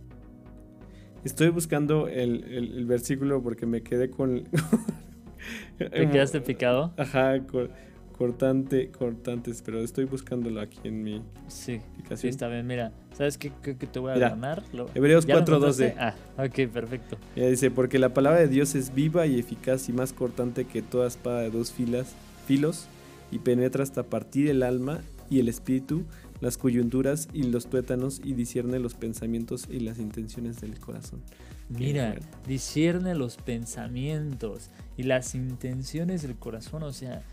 [1.25, 4.43] Estoy buscando el, el versículo porque me quedé con...
[5.77, 6.93] ¿Te quedaste picado?
[6.97, 7.69] Ajá, con,
[8.17, 11.81] cortante, cortantes, pero estoy buscándolo aquí en mi sí,
[12.15, 12.93] Sí, está bien, mira.
[13.13, 14.63] ¿Sabes qué, qué, te voy a ganar?
[14.93, 15.95] Hebreos 4.12.
[15.97, 17.17] Ah, ok, perfecto.
[17.35, 20.81] Ya dice, porque la palabra de Dios es viva y eficaz y más cortante que
[20.81, 22.87] toda espada de dos filas, filos
[23.31, 26.05] y penetra hasta partir el alma y el espíritu,
[26.41, 31.21] las coyunturas y los tuétanos y discierne los pensamientos y las intenciones del corazón.
[31.69, 32.15] Mira,
[32.47, 37.23] discierne los pensamientos y las intenciones del corazón, o sea,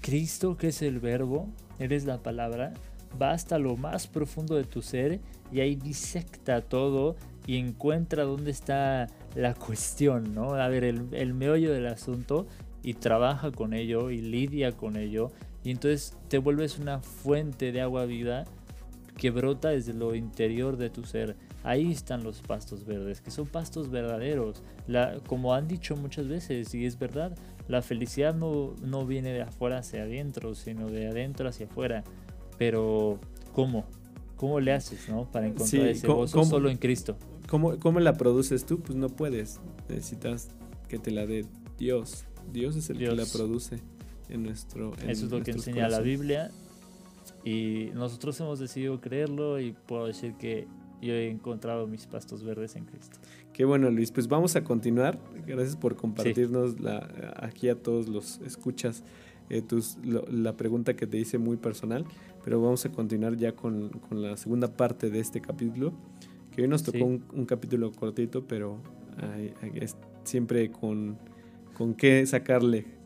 [0.00, 2.72] Cristo que es el verbo, eres la palabra,
[3.20, 5.20] va hasta lo más profundo de tu ser
[5.52, 10.54] y ahí disecta todo y encuentra dónde está la cuestión, ¿no?
[10.54, 12.46] A ver, el, el meollo del asunto
[12.82, 15.30] y trabaja con ello y lidia con ello
[15.64, 18.44] y entonces te vuelves una fuente de agua viva
[19.16, 21.36] que brota desde lo interior de tu ser.
[21.62, 24.62] Ahí están los pastos verdes, que son pastos verdaderos.
[24.88, 27.36] La, como han dicho muchas veces, y es verdad,
[27.68, 32.02] la felicidad no, no viene de afuera hacia adentro, sino de adentro hacia afuera.
[32.58, 33.20] Pero,
[33.52, 33.84] ¿cómo?
[34.36, 35.30] ¿Cómo le haces, no?
[35.30, 37.16] Para encontrar ese gozo solo en Cristo.
[37.48, 38.80] ¿cómo, ¿Cómo la produces tú?
[38.80, 39.60] Pues no puedes.
[39.88, 40.48] Necesitas
[40.88, 41.44] que te la dé
[41.78, 42.24] Dios.
[42.52, 43.80] Dios es el que la produce
[44.32, 44.92] en nuestro.
[45.06, 46.50] Eso es lo que enseña la Biblia.
[47.44, 50.66] Y nosotros hemos decidido creerlo y puedo decir que
[51.00, 53.18] yo he encontrado mis pastos verdes en Cristo.
[53.52, 54.12] Qué bueno, Luis.
[54.12, 55.18] Pues vamos a continuar.
[55.46, 59.02] Gracias por compartirnos la, aquí a todos los escuchas
[59.50, 62.04] eh, tus, la pregunta que te hice muy personal.
[62.44, 65.92] Pero vamos a continuar ya con, con la segunda parte de este capítulo.
[66.54, 68.78] Que hoy nos tocó un, capítulo cortito, pero
[70.24, 71.18] siempre con,
[71.74, 73.01] con qué sacarle.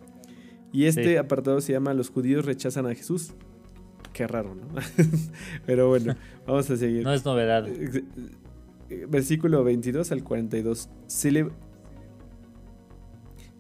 [0.72, 3.33] Y este apartado se llama Los judíos rechazan a Jesús.
[4.12, 4.66] Qué raro, ¿no?
[5.66, 7.02] Pero bueno, vamos a seguir.
[7.02, 7.66] No es novedad.
[9.09, 10.88] Versículo 22 al 42.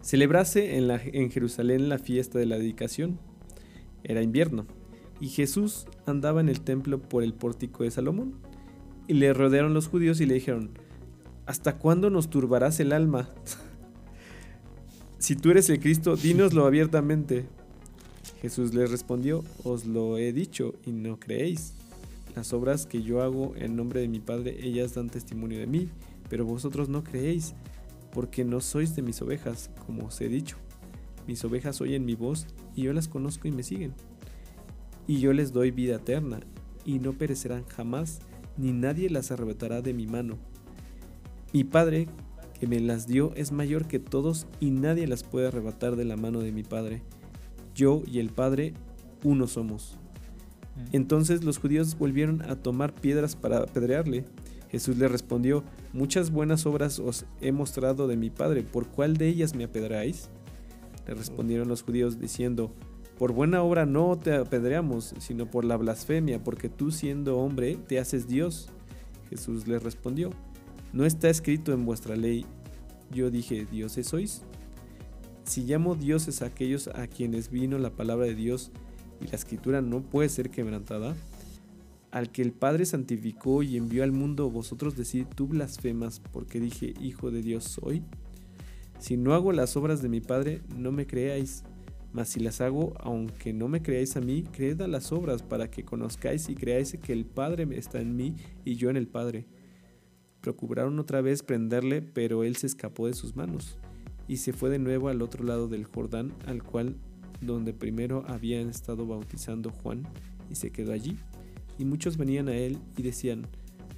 [0.00, 3.18] celebrase en, la, en Jerusalén la fiesta de la dedicación.
[4.02, 4.66] Era invierno.
[5.20, 8.34] Y Jesús andaba en el templo por el pórtico de Salomón.
[9.08, 10.70] Y le rodearon los judíos y le dijeron,
[11.44, 13.28] ¿hasta cuándo nos turbarás el alma?
[15.18, 17.46] si tú eres el Cristo, dínoslo abiertamente.
[18.42, 21.72] Jesús les respondió, os lo he dicho y no creéis.
[22.34, 25.88] Las obras que yo hago en nombre de mi Padre, ellas dan testimonio de mí,
[26.28, 27.54] pero vosotros no creéis,
[28.12, 30.56] porque no sois de mis ovejas, como os he dicho.
[31.26, 33.94] Mis ovejas oyen mi voz, y yo las conozco y me siguen.
[35.06, 36.40] Y yo les doy vida eterna,
[36.84, 38.20] y no perecerán jamás,
[38.58, 40.36] ni nadie las arrebatará de mi mano.
[41.52, 42.06] Mi Padre,
[42.58, 46.16] que me las dio, es mayor que todos, y nadie las puede arrebatar de la
[46.16, 47.02] mano de mi Padre
[47.76, 48.72] yo y el Padre
[49.22, 49.96] uno somos.
[50.74, 50.96] Mm.
[50.96, 54.24] Entonces los judíos volvieron a tomar piedras para apedrearle.
[54.70, 59.28] Jesús le respondió, muchas buenas obras os he mostrado de mi Padre, ¿por cuál de
[59.28, 60.28] ellas me apedreáis?
[61.06, 62.72] Le respondieron los judíos diciendo,
[63.16, 68.00] por buena obra no te apedreamos, sino por la blasfemia, porque tú siendo hombre te
[68.00, 68.70] haces Dios.
[69.30, 70.30] Jesús le respondió,
[70.92, 72.44] no está escrito en vuestra ley,
[73.12, 74.42] yo dije, dioses sois.
[75.44, 78.72] Si llamo dioses a aquellos a quienes vino la palabra de Dios
[79.20, 81.14] y la escritura no puede ser quebrantada,
[82.10, 86.94] al que el Padre santificó y envió al mundo, vosotros decid, tú blasfemas porque dije,
[87.00, 88.02] Hijo de Dios soy.
[88.98, 91.64] Si no hago las obras de mi Padre, no me creáis,
[92.12, 95.70] mas si las hago, aunque no me creáis a mí, creed a las obras para
[95.70, 99.46] que conozcáis y creáis que el Padre está en mí y yo en el Padre.
[100.46, 103.80] Procuraron otra vez prenderle, pero él se escapó de sus manos
[104.28, 106.94] y se fue de nuevo al otro lado del Jordán, al cual
[107.40, 110.06] donde primero habían estado bautizando Juan,
[110.48, 111.16] y se quedó allí.
[111.80, 113.48] Y muchos venían a él y decían,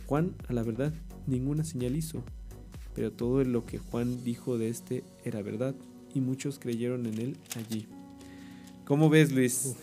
[0.07, 0.95] Juan, a la verdad,
[1.27, 2.25] ninguna señal hizo.
[2.95, 5.75] Pero todo lo que Juan dijo de este era verdad,
[6.15, 7.87] y muchos creyeron en él allí.
[8.87, 9.77] ¿Cómo ves, Luis?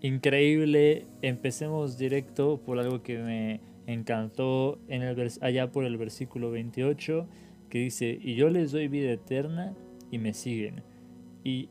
[0.00, 1.04] Increíble.
[1.20, 7.26] Empecemos directo por algo que me encantó en el allá por el versículo 28
[7.70, 9.74] que dice, y yo les doy vida eterna
[10.10, 10.82] y me siguen.
[11.42, 11.70] Y,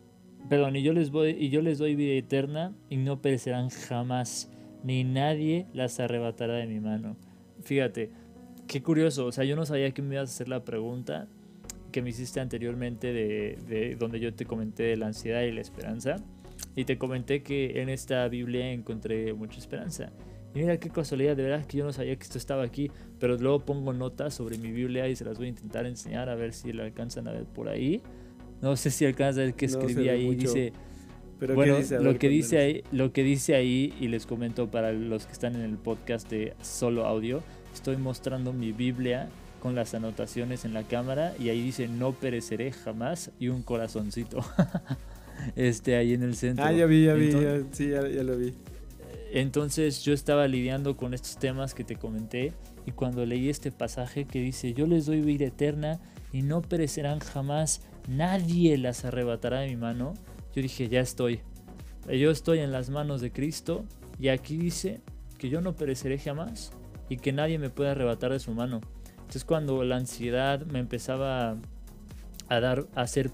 [0.50, 4.52] perdón, y yo les, y yo les doy vida eterna y no perecerán jamás,
[4.84, 7.18] ni nadie las arrebatará de mi mano.
[7.62, 8.10] Fíjate,
[8.68, 11.28] qué curioso, o sea, yo no sabía que me ibas a hacer la pregunta
[11.92, 15.62] que me hiciste anteriormente de, de donde yo te comenté de la ansiedad y la
[15.62, 16.18] esperanza.
[16.76, 20.12] Y te comenté que en esta Biblia encontré mucha esperanza.
[20.58, 22.90] Y mira qué casualidad, de verdad que yo no sabía que esto estaba aquí,
[23.20, 26.36] pero luego pongo notas sobre mi Biblia y se las voy a intentar enseñar a
[26.36, 28.02] ver si la alcanzan a ver por ahí.
[28.60, 30.34] No sé si alcanzan a ver qué escribí ahí.
[30.34, 30.74] Dice,
[31.40, 35.28] pero bueno, lo que dice ahí, lo que dice ahí y les comento para los
[35.28, 40.66] que están en el podcast de solo audio, estoy mostrando mi Biblia con las anotaciones
[40.66, 44.40] en la cámara y ahí dice no pereceré jamás y un corazoncito.
[45.56, 46.66] este, ahí en el centro.
[46.66, 47.32] Ah, ya vi, ya vi,
[47.74, 48.56] sí, ya, lo vi.
[49.32, 52.54] Entonces yo estaba lidiando con estos temas que te comenté
[52.86, 56.00] y cuando leí este pasaje que dice, yo les doy vida eterna
[56.32, 60.14] y no perecerán jamás, nadie las arrebatará de mi mano,
[60.56, 61.42] yo dije, ya estoy.
[62.08, 63.84] Yo estoy en las manos de Cristo
[64.18, 65.02] y aquí dice
[65.38, 66.72] que yo no pereceré jamás
[67.10, 68.80] y que nadie me puede arrebatar de su mano.
[69.18, 71.58] Entonces cuando la ansiedad me empezaba
[72.48, 73.32] a dar, a hacer,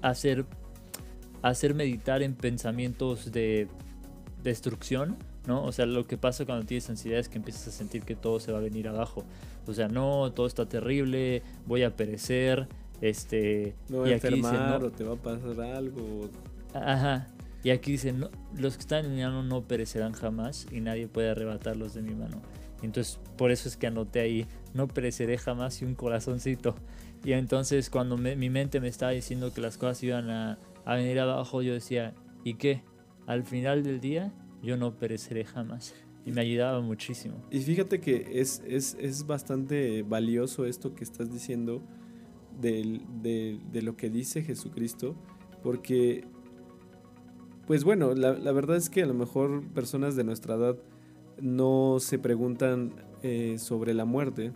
[0.00, 0.46] a hacer,
[1.42, 3.66] a hacer meditar en pensamientos de
[4.44, 5.64] destrucción, ¿no?
[5.64, 8.38] O sea, lo que pasa cuando tienes ansiedad es que empiezas a sentir que todo
[8.38, 9.24] se va a venir abajo.
[9.66, 12.68] O sea, no, todo está terrible, voy a perecer,
[13.00, 13.74] este...
[13.88, 16.28] No y a enfermar no, o te va a pasar algo.
[16.74, 17.26] Ajá.
[17.64, 21.08] Y aquí dicen, no, los que están en mi mano no perecerán jamás y nadie
[21.08, 22.42] puede arrebatarlos de mi mano.
[22.82, 26.74] Entonces, por eso es que anoté ahí, no pereceré jamás y un corazoncito.
[27.24, 31.18] Y entonces cuando mi mente me estaba diciendo que las cosas iban a, a venir
[31.18, 32.12] abajo, yo decía,
[32.44, 32.82] ¿y qué?
[33.26, 34.32] Al final del día
[34.62, 35.94] yo no pereceré jamás.
[36.26, 37.34] Y me ayudaba muchísimo.
[37.50, 41.82] Y fíjate que es, es, es bastante valioso esto que estás diciendo
[42.60, 45.16] de, de, de, lo que dice Jesucristo,
[45.62, 46.24] porque,
[47.66, 50.78] pues bueno, la, la, verdad es que a lo mejor personas de nuestra edad
[51.42, 54.52] no se preguntan eh, sobre la muerte,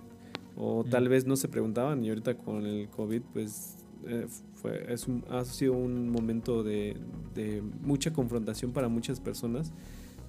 [0.56, 3.76] o tal vez no se preguntaban, y ahorita con el COVID, pues
[4.06, 4.26] eh,
[4.60, 6.96] fue, es ha sido un momento de,
[7.34, 9.72] de, mucha confrontación para muchas personas,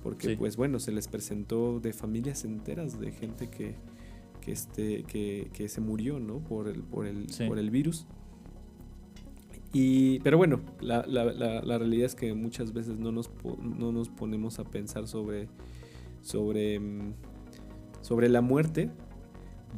[0.03, 3.75] porque pues bueno, se les presentó de familias enteras de gente que,
[4.41, 6.39] que, este, que, que se murió, ¿no?
[6.39, 8.05] Por el, por el, por el virus.
[9.73, 13.29] Y, pero bueno, la, la, la, realidad es que muchas veces no nos,
[13.61, 15.47] no nos ponemos a pensar sobre,
[16.21, 17.13] sobre, mm,
[18.01, 18.89] sobre la muerte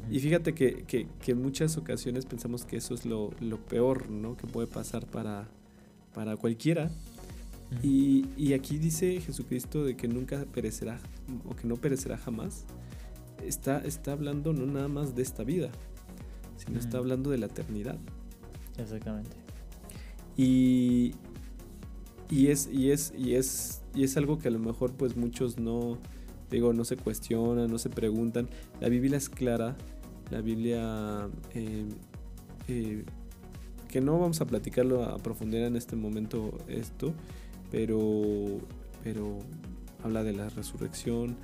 [0.09, 4.35] y fíjate que, que, en muchas ocasiones pensamos que eso es lo, lo peor ¿no?
[4.35, 5.47] que puede pasar para,
[6.13, 6.91] para cualquiera.
[7.81, 10.99] y, y, aquí dice Jesucristo de que nunca perecerá
[11.49, 12.65] o que no perecerá jamás.
[13.45, 15.71] Está, está hablando no nada más de esta vida,
[16.57, 17.97] sino está hablando de la eternidad.
[18.77, 19.31] Exactamente.
[20.37, 21.13] Y,
[22.29, 25.57] y, es, y, es, y, es, y es algo que a lo mejor pues muchos
[25.57, 25.97] no,
[26.51, 28.49] digo, no se cuestionan, no se preguntan.
[28.79, 29.75] La Biblia es clara,
[30.29, 31.85] la Biblia eh,
[32.67, 33.03] eh,
[33.87, 37.13] que no vamos a platicarlo a profundidad en este momento esto,
[37.71, 38.59] pero,
[39.03, 39.39] pero
[40.03, 41.35] habla de la resurrección,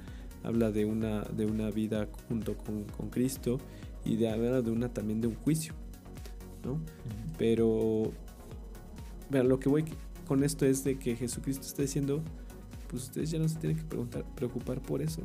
[0.43, 3.59] habla de una, de una vida junto con, con Cristo
[4.05, 5.73] y de habla de una también de un juicio,
[6.63, 6.79] ¿no?
[7.37, 8.11] Pero,
[9.29, 9.85] vean, lo que voy
[10.25, 12.23] con esto es de que Jesucristo está diciendo,
[12.87, 15.21] pues ustedes ya no se tienen que preguntar, preocupar por eso.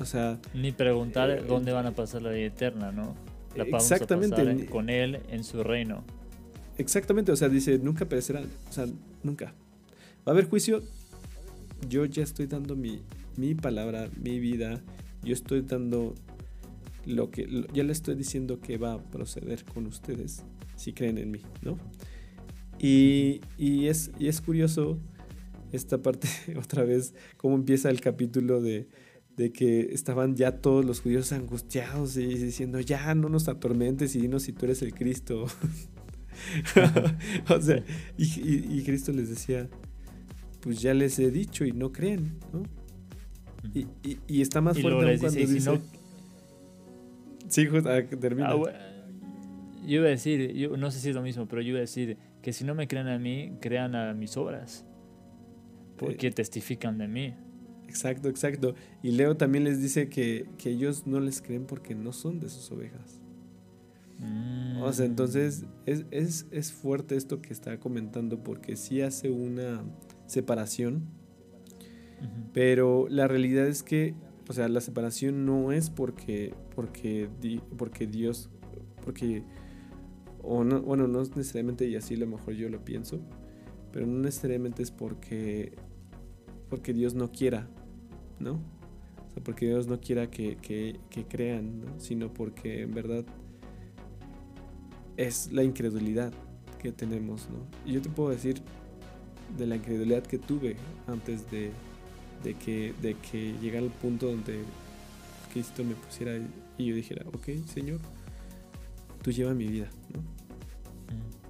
[0.00, 0.38] O sea...
[0.54, 3.14] Ni preguntar eh, dónde van a pasar la vida eterna, ¿no?
[3.56, 4.66] La exactamente.
[4.66, 6.04] con Él en su reino.
[6.76, 8.86] Exactamente, o sea, dice, nunca perecerán, o sea,
[9.22, 9.46] nunca.
[10.26, 10.82] Va a haber juicio,
[11.88, 13.02] yo ya estoy dando mi,
[13.36, 14.80] mi palabra, mi vida,
[15.24, 16.14] yo estoy dando
[17.04, 20.44] lo que, ya le estoy diciendo que va a proceder con ustedes,
[20.76, 21.78] si creen en mí, ¿no?
[22.78, 24.98] Y, y, es, y es curioso
[25.72, 26.28] esta parte
[26.58, 28.88] otra vez, cómo empieza el capítulo de,
[29.36, 34.20] de que estaban ya todos los judíos angustiados y diciendo, ya no nos atormentes y
[34.20, 35.44] dinos si tú eres el Cristo.
[37.48, 37.82] o sea,
[38.16, 39.68] y, Cristo les decía,
[40.60, 42.62] pues ya les he dicho y no creen, ¿no?
[43.74, 43.86] Y,
[44.26, 45.80] y está más fuerte aún cuando dice...
[47.48, 48.50] Sí, ah, termina.
[48.50, 48.56] Ah,
[49.86, 51.80] yo iba a decir, yo no sé si es lo mismo, pero yo iba a
[51.80, 54.84] decir que si no me creen a mí, crean a mis obras.
[55.98, 57.34] Porque testifican de mí.
[57.88, 58.74] Exacto, exacto.
[59.02, 62.70] Y Leo también les dice que, ellos no les creen porque no son de sus
[62.70, 63.20] ovejas.
[64.82, 69.82] O sea, entonces es, es, fuerte esto que está comentando porque sí hace una
[70.26, 71.06] separación,
[72.52, 74.14] pero la realidad es que,
[74.48, 77.28] o sea, la separación no es porque, porque,
[77.76, 78.50] porque Dios,
[79.04, 79.44] porque,
[80.42, 83.20] o no, bueno, no es necesariamente y así a lo mejor yo lo pienso,
[83.92, 85.76] pero no necesariamente es porque
[86.68, 87.68] porque Dios no quiera,
[88.38, 88.52] ¿no?
[88.52, 90.56] O sea, porque Dios no quiera que,
[91.28, 92.00] crean, ¿no?
[92.00, 93.24] Sino porque en verdad
[95.16, 96.32] es la incredulidad
[96.80, 97.58] que tenemos, ¿no?
[97.84, 98.60] Y yo te puedo decir
[99.56, 101.72] de la incredulidad que tuve antes de,
[102.64, 104.60] que, de que llegara al punto donde
[105.52, 106.38] Cristo me pusiera
[106.76, 108.00] y yo dijera, ok, Señor,
[109.22, 110.20] tú lleva mi vida, ¿no?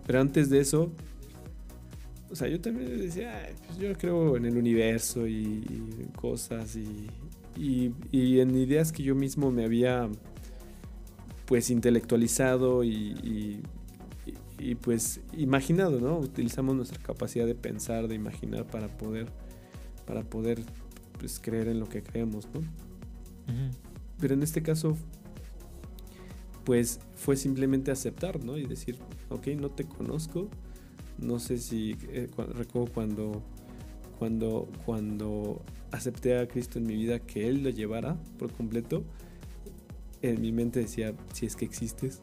[0.07, 0.91] Pero antes de eso,
[2.31, 5.65] o sea, yo también decía, pues yo creo en el universo y,
[5.99, 7.11] en cosas y,
[7.57, 10.09] y, en ideas que yo mismo me había
[11.47, 13.63] pues intelectualizado y,
[14.59, 16.19] y pues imaginado, ¿no?
[16.19, 19.29] Utilizamos nuestra capacidad de pensar, de imaginar para poder,
[20.07, 20.63] para poder
[21.19, 22.61] pues, creer en lo que creemos, ¿no?
[24.21, 24.97] Pero en este caso,
[26.65, 28.59] pues fue simplemente aceptar, ¿no?
[28.59, 28.99] Y decir,
[29.31, 30.49] ok, no te conozco,
[31.19, 33.43] no sé si, eh, recuerdo cuando,
[34.19, 39.05] cuando, cuando acepté a Cristo en mi vida que Él lo llevara por completo,
[40.23, 42.21] en mi mente decía, si es que existes.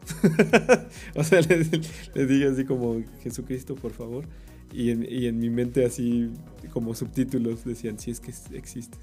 [1.14, 4.26] o sea, le, dije así como, Jesucristo, por favor.
[4.72, 6.30] Y en, y en, mi mente así
[6.72, 9.00] como subtítulos decían, si es que existes.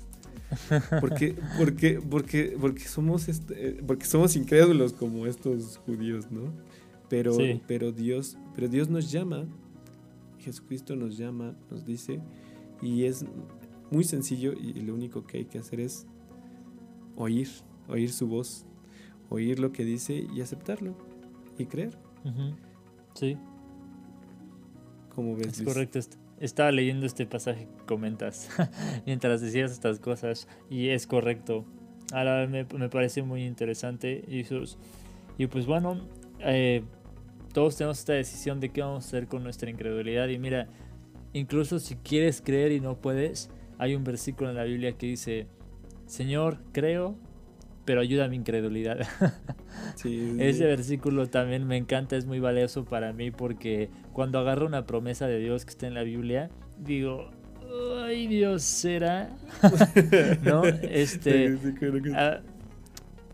[0.99, 6.53] Porque, porque, porque, porque, somos, este, porque somos incrédulos como estos judíos, ¿no?
[7.09, 7.35] Pero,
[7.67, 9.47] pero, Dios, pero Dios nos llama,
[10.43, 12.21] Jesucristo nos llama, nos dice,
[12.81, 13.25] y es
[13.91, 16.07] muy sencillo y lo único que hay que hacer es
[17.15, 17.47] oír,
[17.87, 18.65] oír su voz
[19.33, 20.95] oír lo que dice y aceptarlo
[21.57, 21.97] y creer.
[23.15, 23.37] Sí.
[25.13, 25.59] Como ves?
[25.59, 25.99] Es correcto.
[26.39, 28.49] Estaba leyendo este pasaje que comentas
[29.05, 31.65] mientras decías estas cosas y es correcto.
[32.11, 34.77] Ahora me, me parece muy interesante, Jesús.
[35.37, 35.99] Y pues bueno,
[36.39, 36.83] eh,
[37.53, 40.27] todos tenemos esta decisión de qué vamos a hacer con nuestra incredulidad.
[40.27, 40.67] Y mira,
[41.33, 45.47] incluso si quieres creer y no puedes, hay un versículo en la Biblia que dice,
[46.05, 47.15] Señor, creo,
[47.85, 48.99] pero ayuda a mi incredulidad.
[50.03, 55.27] Ese versículo también me encanta, es muy valioso para mí porque cuando agarro una promesa
[55.27, 56.49] de Dios que está en la Biblia,
[56.79, 57.29] digo,
[58.03, 59.29] ay Dios, ¿será?
[60.43, 60.63] ¿No?
[60.83, 61.57] Este,
[62.15, 62.41] a,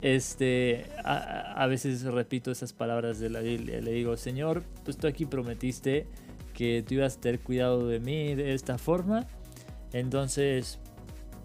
[0.02, 5.26] este, a, veces repito esas palabras de la Biblia, le digo, Señor, pues tú aquí
[5.26, 6.08] prometiste
[6.54, 9.28] que tú ibas a tener cuidado de mí de esta forma,
[9.94, 10.80] entonces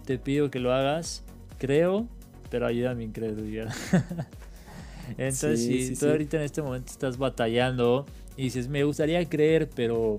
[0.04, 1.24] te pido que lo hagas,
[1.58, 2.08] creo
[2.54, 3.74] pero ayuda a mi incredulidad.
[5.18, 10.18] Entonces, si tú ahorita en este momento estás batallando y dices, me gustaría creer, pero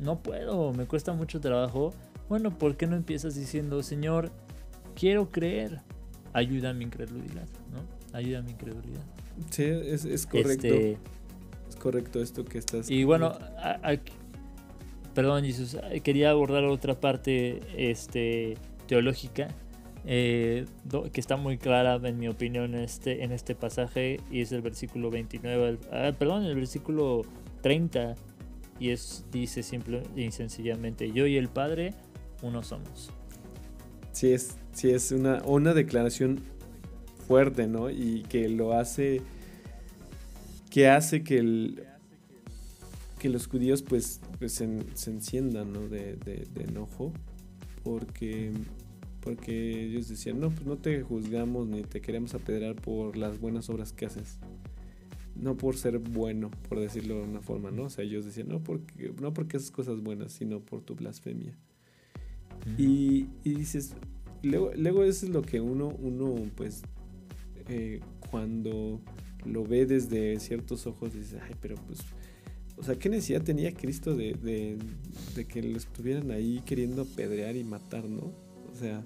[0.00, 1.94] no puedo, me cuesta mucho trabajo,
[2.28, 4.32] bueno, ¿por qué no empiezas diciendo, Señor,
[4.96, 5.82] quiero creer?
[6.36, 7.82] Ayuda a mi incredulidad, ¿no?
[8.12, 9.02] Ayuda a mi incredulidad.
[9.50, 10.66] Sí, es, correcto.
[10.66, 10.98] Este,
[11.68, 12.90] es correcto esto que estás.
[12.90, 13.38] Y bueno,
[15.14, 19.48] perdón, Jesús, quería abordar otra parte este, teológica
[20.04, 20.66] eh,
[21.10, 24.60] que está muy clara en mi opinión en este, en este pasaje y es el
[24.60, 27.22] versículo 29, ah, perdón, el versículo
[27.62, 28.14] 30
[28.78, 31.94] y es, dice simple y sencillamente, yo y el Padre
[32.42, 33.10] uno somos.
[34.12, 36.40] Sí, es, sí, es una, una declaración
[37.26, 37.90] fuerte, ¿no?
[37.90, 39.22] Y que lo hace,
[40.70, 41.82] que hace que, el,
[43.18, 44.64] que los judíos pues, pues se,
[45.10, 45.88] enciendan, ¿no?
[45.88, 47.12] De, de, de enojo,
[47.82, 48.52] porque
[49.26, 53.68] porque ellos decían, no, pues no te juzgamos ni te queremos apedrear por las buenas
[53.68, 54.38] obras que haces.
[55.34, 57.86] No por ser bueno, por decirlo de una forma, ¿no?
[57.86, 61.58] O sea, ellos decían, no porque, no porque haces cosas buenas, sino por tu blasfemia.
[62.78, 63.94] Y, dices,
[64.42, 66.82] luego, eso es lo que uno, uno pues,
[67.68, 69.00] eh, cuando
[69.44, 72.00] lo ve desde ciertos ojos, dice, ay, pero pues,
[72.76, 74.78] o sea, ¿qué necesidad tenía Cristo de,
[75.48, 78.32] que lo estuvieran ahí queriendo apedrear y matar, ¿no?
[78.70, 79.04] O sea,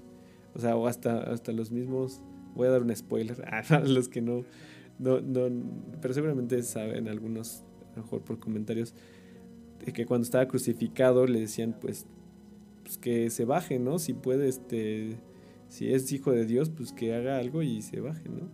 [0.53, 2.21] o sea, o hasta, hasta los mismos,
[2.55, 4.43] voy a dar un spoiler a los que no,
[4.99, 5.49] no, no,
[6.01, 7.63] pero seguramente saben algunos,
[7.93, 8.93] a lo mejor por comentarios,
[9.85, 12.05] de que cuando estaba crucificado le decían pues,
[12.91, 13.99] pues que se baje, ¿no?
[13.99, 15.15] Si puede, este,
[15.69, 18.49] si es hijo de Dios, pues que haga algo y se baje, ¿no?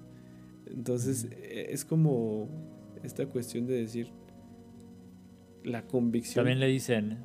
[0.68, 2.48] Entonces e, es como
[3.02, 4.12] esta cuestión de decir
[5.64, 6.44] la convicción.
[6.44, 7.18] También le dicen,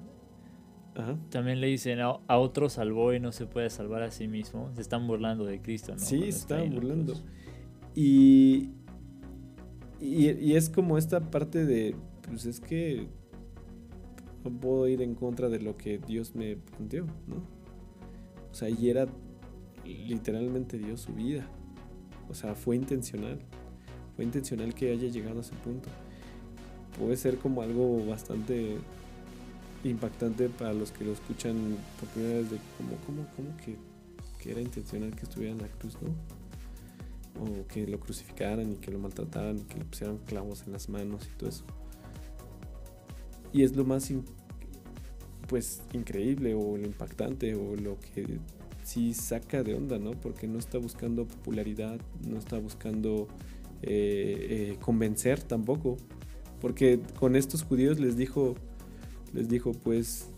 [1.29, 4.71] también le dicen a, otro salvó y no se puede salvar a sí mismo.
[4.75, 5.99] Se están burlando de Cristo, ¿no?
[5.99, 7.13] Sí, se están burlando.
[7.95, 8.71] Y,
[10.01, 11.95] y, es como esta parte de,
[12.27, 13.07] pues es que
[14.45, 17.37] no puedo ir en contra de lo que Dios me planteó, ¿no?
[18.51, 19.07] O sea, y era
[19.85, 21.47] literalmente dio su vida.
[22.29, 23.41] O sea, fue intencional.
[24.17, 25.89] Fue intencional que haya llegado a ese punto.
[26.99, 28.77] Puede ser como algo bastante
[29.85, 33.77] impactante para los que lo escuchan por primera vez de como, cómo, cómo que,
[34.51, 36.11] era intencional que estuviera en la cruz, ¿no?
[37.41, 40.89] O que lo crucificaran y que lo maltrataran y que le pusieran clavos en las
[40.89, 41.65] manos y todo eso.
[43.53, 44.13] Y es lo más
[45.49, 48.39] pues increíble o lo impactante o lo que
[48.85, 50.13] sí saca de onda, ¿no?
[50.13, 53.29] Porque no está buscando popularidad, no está buscando
[53.83, 55.97] eh, eh, convencer tampoco.
[56.61, 58.55] Porque con estos judíos les dijo,
[59.33, 60.29] les dijo, pues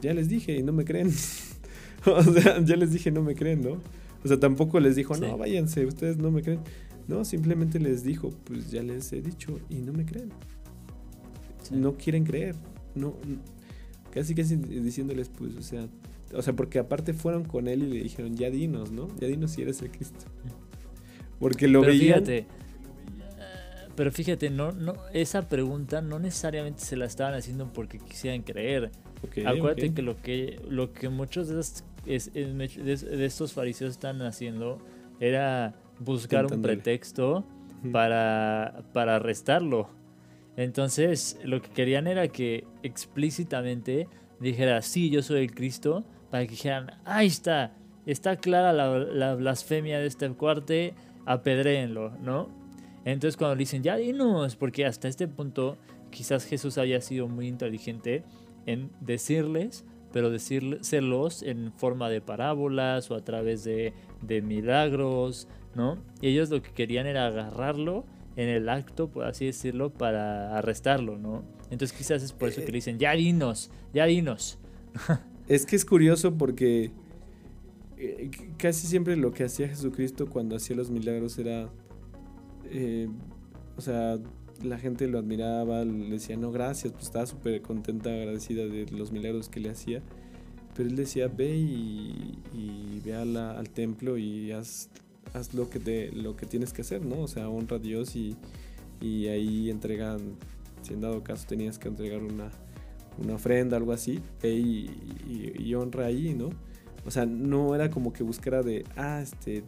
[0.00, 1.08] ya les dije y no me creen.
[2.06, 3.78] o sea, ya les dije, no me creen, ¿no?
[4.24, 6.60] O sea, tampoco les dijo, no, váyanse, ustedes no me creen.
[7.08, 10.30] No, simplemente les dijo, pues ya les he dicho y no me creen.
[11.70, 12.54] No quieren creer.
[12.94, 13.14] No,
[14.12, 15.88] casi casi diciéndoles, pues, o sea,
[16.34, 19.08] o sea, porque aparte fueron con él y le dijeron, ya dinos, ¿no?
[19.18, 20.26] Ya dinos si eres el Cristo.
[21.38, 22.24] Porque lo pero veían.
[22.24, 22.46] Fíjate,
[23.94, 28.90] pero fíjate, no, no, esa pregunta no necesariamente se la estaban haciendo porque quisieran creer.
[29.44, 34.78] Acuérdate que lo que lo que muchos de, de, estos fariseos están haciendo
[35.20, 37.44] era buscar un pretexto
[37.92, 39.88] para, para arrestarlo.
[40.56, 44.08] Entonces, lo que querían era que explícitamente
[44.40, 47.74] dijera, sí, yo soy el Cristo, para que dijeran, ahí está,
[48.06, 50.94] está clara la, blasfemia de este cuarte,
[51.24, 52.48] apedréenlo, ¿no?
[53.04, 55.76] Entonces cuando dicen, ya dinos, porque hasta este punto
[56.10, 58.24] quizás Jesús haya sido muy inteligente
[58.66, 65.98] en decirles, pero decírselos en forma de parábolas o a través de, de milagros, ¿no?
[66.20, 68.04] Y ellos lo que querían era agarrarlo
[68.36, 71.44] en el acto, por así decirlo, para arrestarlo, ¿no?
[71.70, 74.58] Entonces quizás es por eso que le dicen, ya dinos, ya dinos.
[75.48, 76.92] Es que es curioso porque
[77.98, 81.68] eh, casi siempre lo que hacía Jesucristo cuando hacía los milagros era,
[82.70, 83.08] eh,
[83.76, 84.18] o sea,
[84.62, 89.12] la gente lo admiraba, le decía, no, gracias, pues estaba súper contenta, agradecida de los
[89.12, 90.02] milagros que le hacía.
[90.74, 94.88] Pero él decía, ve y, ve al templo y haz
[95.34, 97.20] haz lo que, te, lo que tienes que hacer, ¿no?
[97.20, 98.36] O sea, honra a Dios y,
[99.00, 100.36] y ahí entregan,
[100.82, 102.50] si en dado caso tenías que entregar una,
[103.18, 106.50] una ofrenda, algo así, ve y, honra ahí, ¿no?
[107.04, 109.64] O sea, no era como que buscara de, ah, este,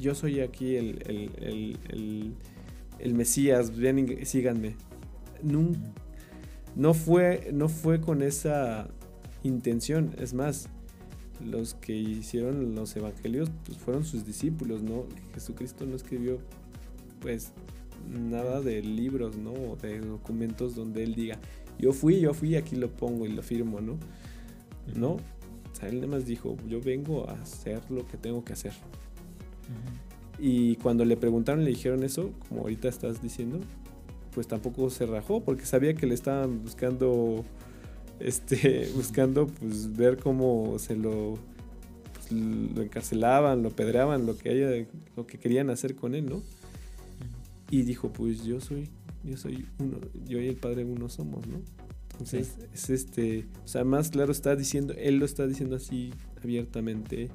[0.00, 2.34] yo soy aquí el, el, el,
[2.98, 4.76] el, Mesías, ven y síganme.
[5.42, 5.72] No,
[6.74, 8.88] no, fue, no fue con esa
[9.42, 10.68] intención, es más,
[11.44, 15.04] los que hicieron los evangelios pues fueron sus discípulos, ¿no?
[15.34, 16.38] Jesucristo no escribió
[17.20, 17.52] pues
[18.08, 19.52] nada de libros, ¿no?
[19.52, 21.38] O de documentos donde él diga,
[21.78, 23.98] yo fui, yo fui, aquí lo pongo y lo firmo, ¿no?
[24.94, 28.52] No, o sea, él nada más dijo, yo vengo a hacer lo que tengo que
[28.52, 28.72] hacer.
[30.38, 33.60] Y cuando le preguntaron, le dijeron eso, como ahorita estás diciendo,
[34.32, 37.44] pues tampoco se rajó porque sabía que le estaban buscando
[38.20, 41.38] este, buscando pues ver cómo se lo,
[42.14, 44.86] pues, lo encarcelaban, lo pedreaban, lo que haya,
[45.16, 46.42] lo que querían hacer con él, ¿no?
[47.70, 48.88] Y dijo, pues yo soy,
[49.24, 51.60] yo soy uno, yo y el Padre uno somos, ¿no?
[52.12, 57.28] Entonces, es este, o sea, más claro está diciendo, él lo está diciendo así abiertamente.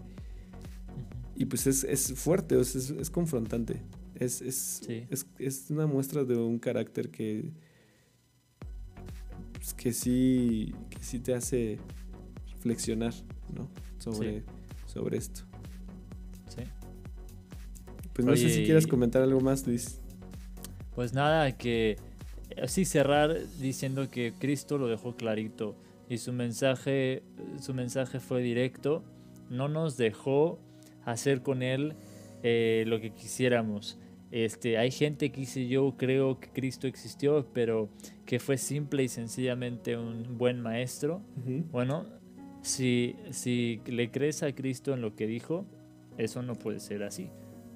[1.36, 3.82] Y pues es, es fuerte, es, es, confrontante.
[4.16, 4.82] Es, es,
[5.38, 7.52] es, una muestra de un carácter que,
[9.62, 11.78] pues, que sí, que sí te hace
[12.52, 13.14] reflexionar,
[13.56, 13.70] ¿no?
[14.00, 14.42] Sobre,
[14.88, 15.42] sobre esto.
[16.48, 16.64] Sí.
[18.12, 20.02] Pues no sé si quieres comentar algo más, Luis.
[20.96, 21.98] Pues nada, que
[22.60, 25.76] así cerrar diciendo que Cristo lo dejó clarito
[26.10, 27.22] y su mensaje,
[27.60, 29.04] su mensaje fue directo,
[29.52, 30.58] no nos dejó
[31.06, 31.94] hacer con él
[32.42, 34.00] eh, lo que quisiéramos.
[34.32, 37.90] Este, hay gente que dice yo creo que Cristo existió, pero
[38.26, 41.22] que fue simple y sencillamente un buen maestro.
[41.72, 42.06] Bueno,
[42.62, 45.66] si, si le crees a Cristo en lo que dijo,
[46.18, 47.30] eso no puede ser así.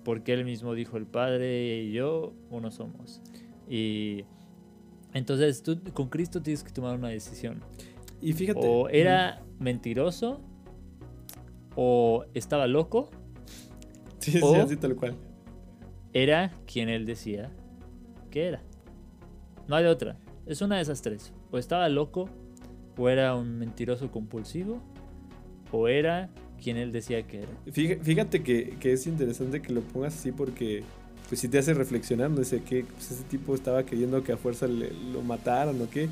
[0.06, 3.22] Porque él mismo dijo, el Padre y yo, uno somos.
[3.68, 4.24] Y
[5.14, 7.62] entonces tú con Cristo tienes que tomar una decisión.
[8.22, 8.66] Y fíjate.
[8.66, 10.39] O era mentiroso,
[11.76, 13.10] o estaba loco.
[14.20, 15.18] Sí, sí, así tal cual
[16.16, 17.51] era quien él decía
[18.32, 18.63] que era.
[19.68, 20.18] No hay otra.
[20.45, 21.34] Es una de esas tres.
[21.51, 22.30] O estaba loco,
[22.97, 24.82] o era un mentiroso compulsivo,
[25.72, 26.30] o era
[26.63, 27.51] quien él decía que era.
[27.70, 30.84] Fíjate que, es interesante que lo pongas así porque
[31.28, 34.38] pues si te hace reflexionar, no sé qué, pues ese tipo estaba queriendo que a
[34.38, 36.07] fuerza lo mataran o qué.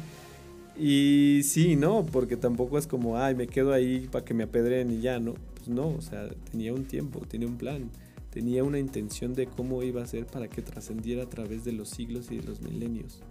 [0.77, 4.91] Y sí, no, porque tampoco es como, ay, me quedo ahí para que me apedren
[4.91, 5.35] y ya, ¿no?
[5.53, 7.89] Pues no, o sea, tenía un tiempo, tenía un plan
[8.33, 11.89] tenía una intención de cómo iba a ser para que trascendiera a través de los
[11.89, 13.21] siglos y de los milenios.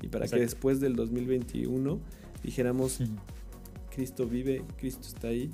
[0.00, 1.98] Y para que después del 2021
[2.44, 3.00] dijéramos,
[3.92, 5.50] Cristo vive, Cristo está ahí,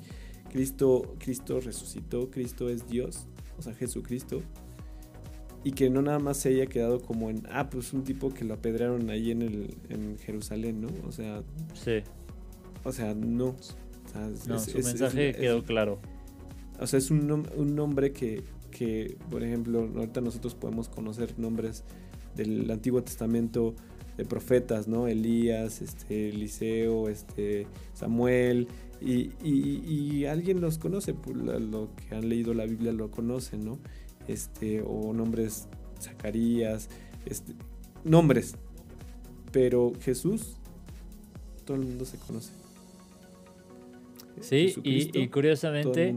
[0.51, 3.25] Cristo, Cristo resucitó, Cristo es Dios,
[3.57, 4.43] o sea, Jesucristo.
[5.63, 8.45] Y que no nada más se haya quedado como en, ah, pues un tipo que
[8.45, 10.89] lo apedrearon ahí en, el, en Jerusalén, ¿no?
[11.07, 11.43] O sea,
[11.73, 12.01] sí.
[12.83, 13.55] O sea, no.
[14.47, 15.99] no, su mensaje quedó claro.
[16.79, 21.83] O sea, es un, un nombre que, que, por ejemplo, ahorita nosotros podemos conocer nombres
[22.35, 23.75] del Antiguo Testamento
[24.17, 25.07] de profetas, ¿no?
[25.07, 28.67] Elías, este, Eliseo, este, Samuel,
[28.99, 33.79] y, y, alguien los conoce, por lo que han leído la Biblia lo conocen, ¿no?
[34.27, 35.67] Este, o nombres
[35.99, 36.89] Zacarías,
[37.25, 37.53] este,
[38.03, 38.55] nombres.
[39.51, 40.55] Pero Jesús,
[41.65, 42.53] todo el mundo se conoce.
[44.39, 46.15] Sí, y, y curiosamente,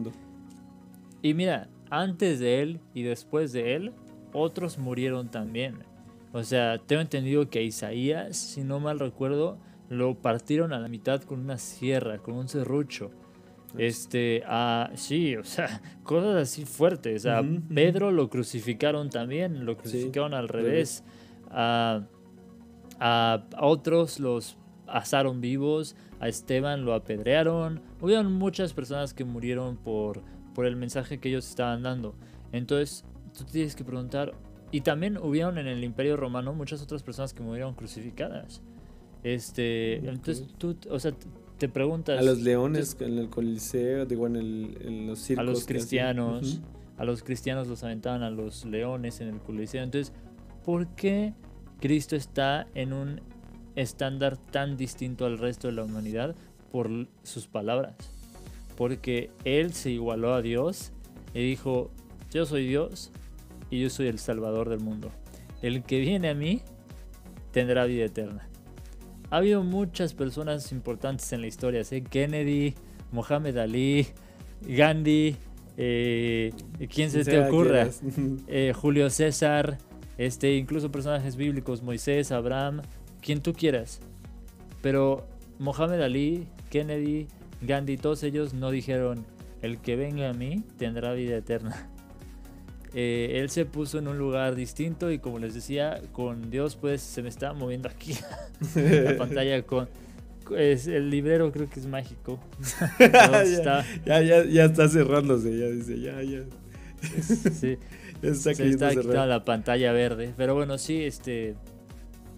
[1.22, 1.68] y mira,
[2.01, 3.92] antes de él y después de él,
[4.32, 5.78] otros murieron también.
[6.32, 10.88] O sea, tengo entendido que a Isaías, si no mal recuerdo, lo partieron a la
[10.88, 13.11] mitad con una sierra, con un serrucho.
[13.78, 17.24] Este, ah, sí, o sea, cosas así fuertes.
[17.24, 17.62] Ujú.
[17.72, 21.05] Pedro lo crucificaron también, lo crucificaron al revés.
[21.51, 22.03] A,
[22.99, 27.80] a otros los asaron vivos, a Esteban lo apedrearon.
[28.01, 30.22] Hubieron muchas personas que murieron por,
[30.55, 32.14] por el mensaje que ellos estaban dando.
[32.52, 33.05] Entonces,
[33.36, 34.32] tú tienes que preguntar.
[34.70, 38.62] Y también hubieron en el Imperio Romano muchas otras personas que murieron crucificadas.
[39.22, 41.12] Este, entonces tú, o sea,
[41.59, 45.42] te- preguntas A los leones en el coliseo, digo, en, el, en los circos.
[45.42, 46.61] a los cristianos,
[46.98, 49.82] a los cristianos los aventaban a los leones en el coliseo.
[49.82, 50.12] Entonces,
[50.64, 51.32] ¿por qué
[51.80, 53.22] Cristo está en un
[53.76, 56.34] estándar tan distinto al resto de la humanidad
[56.70, 56.90] por
[57.22, 57.94] sus palabras?
[58.77, 60.93] Porque él se igualó a Dios
[61.33, 61.91] y dijo,
[62.33, 63.12] yo soy Dios
[63.70, 65.11] y yo soy el Salvador del mundo.
[65.62, 66.62] El que viene a mí
[67.53, 68.49] tendrá vida eterna.
[69.31, 72.03] Ha habido muchas personas importantes en la historia, ¿sí?
[72.03, 72.75] Kennedy,
[73.12, 74.07] Mohamed Ali,
[74.62, 75.37] Gandhi,
[75.77, 76.53] eh,
[76.93, 77.89] ¿quién se te ocurra?
[78.47, 79.79] Eh, Julio César,
[80.18, 82.83] este, incluso personajes bíblicos, Moisés, Abraham,
[83.20, 84.01] quien tú quieras.
[84.83, 85.27] Pero
[85.59, 87.27] Mohamed Ali, Kennedy,
[87.66, 89.24] Gandhi, todos ellos no dijeron,
[89.62, 91.90] el que venga a mí tendrá vida eterna.
[92.96, 97.00] Eh, él se puso en un lugar distinto y como les decía, con Dios pues
[97.02, 98.16] se me está moviendo aquí
[98.76, 99.88] la pantalla con...
[100.56, 102.38] Es, el librero creo que es mágico.
[103.00, 106.42] ya, está- ya, ya, ya está cerrándose, ya dice, ya, ya.
[107.02, 107.78] Sí.
[108.22, 110.32] ya está se está quitando la pantalla verde.
[110.36, 111.56] Pero bueno, sí, este.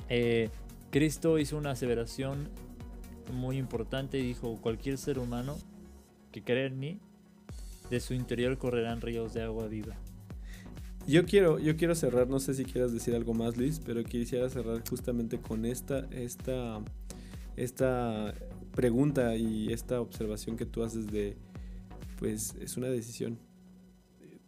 [0.09, 0.49] eh,
[0.91, 2.49] Cristo hizo una aseveración
[3.33, 5.57] muy importante dijo: cualquier ser humano
[6.33, 7.01] que cree en mí,
[7.91, 9.97] de su interior correrán ríos de agua viva.
[11.07, 14.49] Yo quiero, yo quiero cerrar, no sé si quieras decir algo más, Luis, pero quisiera
[14.51, 16.83] cerrar justamente con esta, esta,
[17.57, 18.35] esta
[18.75, 21.37] pregunta y esta observación que tú haces de,
[22.19, 23.39] pues es una decisión.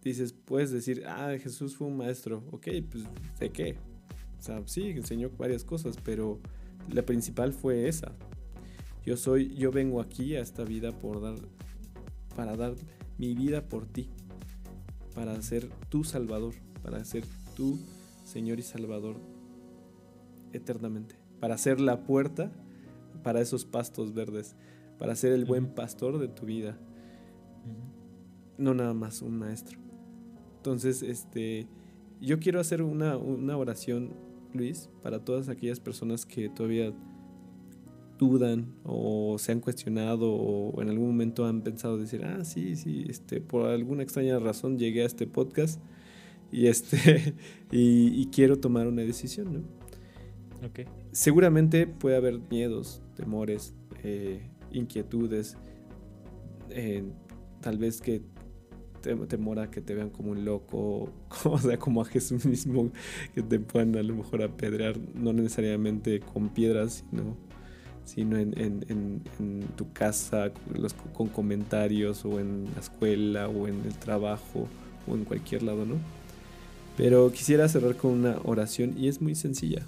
[0.03, 3.05] Dices, puedes decir, ah, Jesús fue un maestro, ok, pues
[3.39, 3.77] ¿de qué?
[4.39, 6.41] O sea, sí, enseñó varias cosas, pero
[6.93, 8.13] la principal fue esa.
[9.09, 11.37] Yo soy, yo vengo aquí a esta vida por dar,
[12.37, 12.75] para dar
[13.17, 14.11] mi vida por ti
[15.15, 16.53] para ser tu Salvador,
[16.83, 17.25] para ser
[17.57, 17.79] tu
[18.23, 19.17] Señor y Salvador
[20.53, 22.53] eternamente, para ser la puerta
[23.23, 24.57] para esos pastos verdes,
[24.99, 26.79] para ser el buen pastor de tu vida,
[28.59, 29.79] no nada más un maestro.
[30.57, 31.67] Entonces, este,
[32.21, 34.13] yo quiero hacer una, una oración,
[34.53, 36.93] Luis, para todas aquellas personas que todavía
[38.19, 43.05] dudan o se han cuestionado o en algún momento han pensado decir, ah, sí, sí,
[43.09, 45.81] este, por alguna extraña razón llegué a este podcast
[46.51, 47.35] y este
[47.73, 49.59] y, y quiero tomar una decisión, ¿no?
[50.67, 50.81] Ok.
[51.13, 54.41] Seguramente puede haber miedos, temores, eh,
[54.73, 55.57] inquietudes,
[56.71, 57.05] eh,
[57.61, 58.23] tal vez que
[59.01, 61.13] te- temor a que te vean como un loco,
[61.45, 62.91] o sea, como a Jesús mismo,
[63.35, 67.37] que te puedan a lo mejor apedrear, no necesariamente con piedras, sino,
[68.09, 73.69] sino en, en- en- en tu casa, los- con comentarios, o en la escuela, o
[73.69, 74.67] en el trabajo,
[75.07, 75.97] o en cualquier lado, ¿no?
[76.97, 79.87] Pero quisiera cerrar con una oración y es muy sencilla.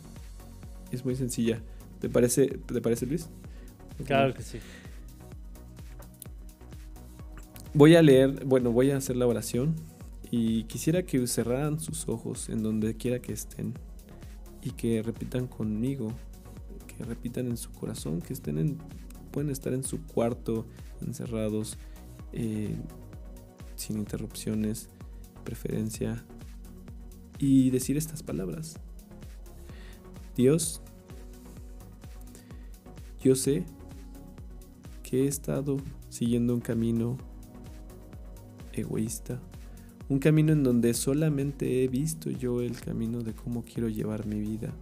[0.92, 1.60] Es muy sencilla.
[2.00, 3.28] ¿Te parece, ¿te parece Luis?
[4.06, 4.58] Claro que sí.
[7.74, 9.74] Voy a leer, bueno, voy a hacer la oración
[10.30, 13.74] y quisiera que cerraran sus ojos en donde quiera que estén
[14.62, 16.12] y que repitan conmigo,
[17.00, 18.78] que repitan en su corazón, que estén en,
[19.30, 20.66] pueden estar en su cuarto
[21.00, 21.78] encerrados,
[22.34, 22.76] eh,
[23.74, 24.90] sin interrupciones,
[25.42, 26.22] preferencia,
[27.38, 28.74] y decir estas palabras.
[30.36, 30.82] Dios,
[33.22, 33.64] yo sé
[35.02, 35.78] que he estado
[36.10, 37.16] siguiendo un camino
[38.74, 39.40] egoísta,
[40.10, 44.38] un camino en donde solamente he visto yo el camino de cómo quiero llevar mi
[44.38, 44.74] vida.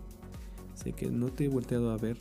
[0.79, 2.17] Sé que no te he volteado a ver,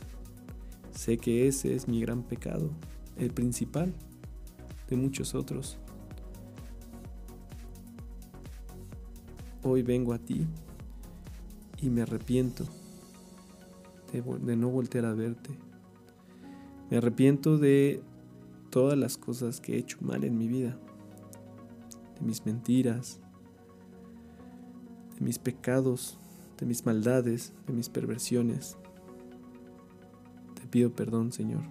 [0.90, 2.72] sé que ese es mi gran pecado,
[3.16, 3.94] el principal
[4.88, 5.78] de muchos otros.
[9.62, 10.44] Hoy vengo a ti
[11.80, 12.64] y me arrepiento
[14.12, 15.50] de, no voltear a verte.
[16.90, 18.02] Me arrepiento de
[18.70, 20.76] todas las cosas que he hecho mal en mi vida,
[22.18, 23.20] de mis mentiras,
[25.16, 26.18] de mis pecados,
[26.58, 28.76] de mis maldades, de mis perversiones.
[30.70, 31.62] pido perdón, Señor.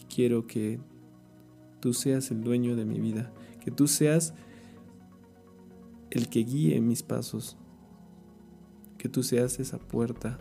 [0.00, 0.80] Y quiero que
[1.80, 4.34] tú seas el dueño de mi vida, que tú seas
[6.10, 7.56] el que guíe mis pasos,
[8.98, 10.38] que tú seas esa puerta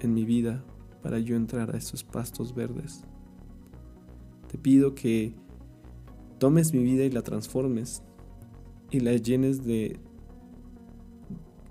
[0.00, 0.64] en mi vida
[1.02, 3.04] para yo entrar a esos pastos verdes.
[4.50, 5.34] Te pido que
[6.38, 8.02] tomes mi vida y la transformes
[8.90, 10.00] y la llenes de,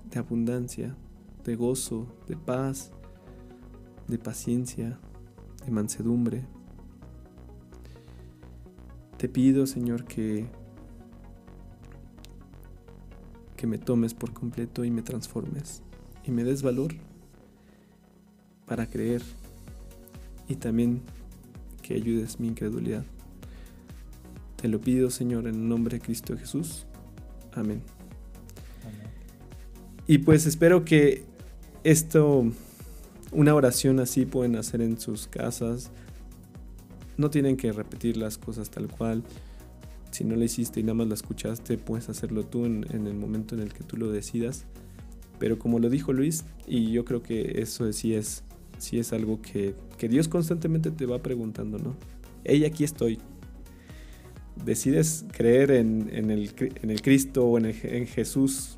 [0.10, 0.96] de abundancia,
[1.44, 2.92] de gozo, de paz,
[4.08, 5.00] de paciencia,
[5.66, 6.46] de mansedumbre.
[9.18, 10.48] Te pido, Señor, que
[13.58, 15.82] que me tomes por completo y me transformes
[16.24, 16.94] y me des valor
[18.68, 19.24] para creer
[20.48, 21.02] y también
[21.82, 23.04] que ayudes mi incredulidad.
[24.56, 26.86] Te lo pido, Señor, en el nombre de Cristo Jesús.
[27.54, 27.97] Amén.
[30.08, 31.24] Y pues espero que
[31.84, 32.46] esto,
[33.34, 35.92] una oración así pueden hacer en sus casas.
[37.18, 39.24] No tienen que repetir las cosas tal cual.
[40.12, 43.54] Si no lo hiciste y nada más la escuchaste, puedes hacerlo tú en, el momento
[43.54, 44.66] en el que tú lo decidas.
[45.40, 48.44] Pero como lo dijo Luis, y yo creo que eso sí es,
[48.78, 51.96] sí es algo que, que Dios constantemente te va preguntando, ¿no?
[52.46, 53.20] Hey, aquí estoy.
[54.64, 56.52] ¿Decides creer en, en, el,
[56.82, 58.77] en el, Cristo o en, en Jesús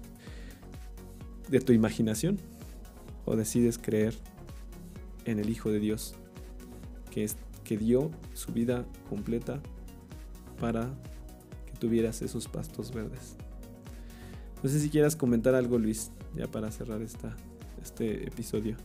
[1.50, 2.38] de tu imaginación?
[3.26, 4.14] ¿O decides creer
[5.26, 6.16] en el Hijo de Dios
[7.12, 9.62] que, es, que dio su vida completa
[10.60, 10.89] para
[11.66, 13.36] que tuvieras esos pastos verdes?
[14.64, 17.36] No sé si quieras comentar algo, Luis, ya para cerrar esta,
[17.82, 18.76] este episodio.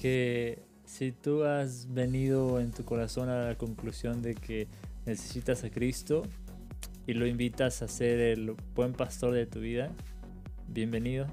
[0.00, 4.68] Que si tú has venido en tu corazón a la conclusión de que
[5.04, 6.22] necesitas a Cristo
[7.06, 9.90] y lo invitas a ser el buen pastor de tu vida,
[10.68, 11.26] bienvenido.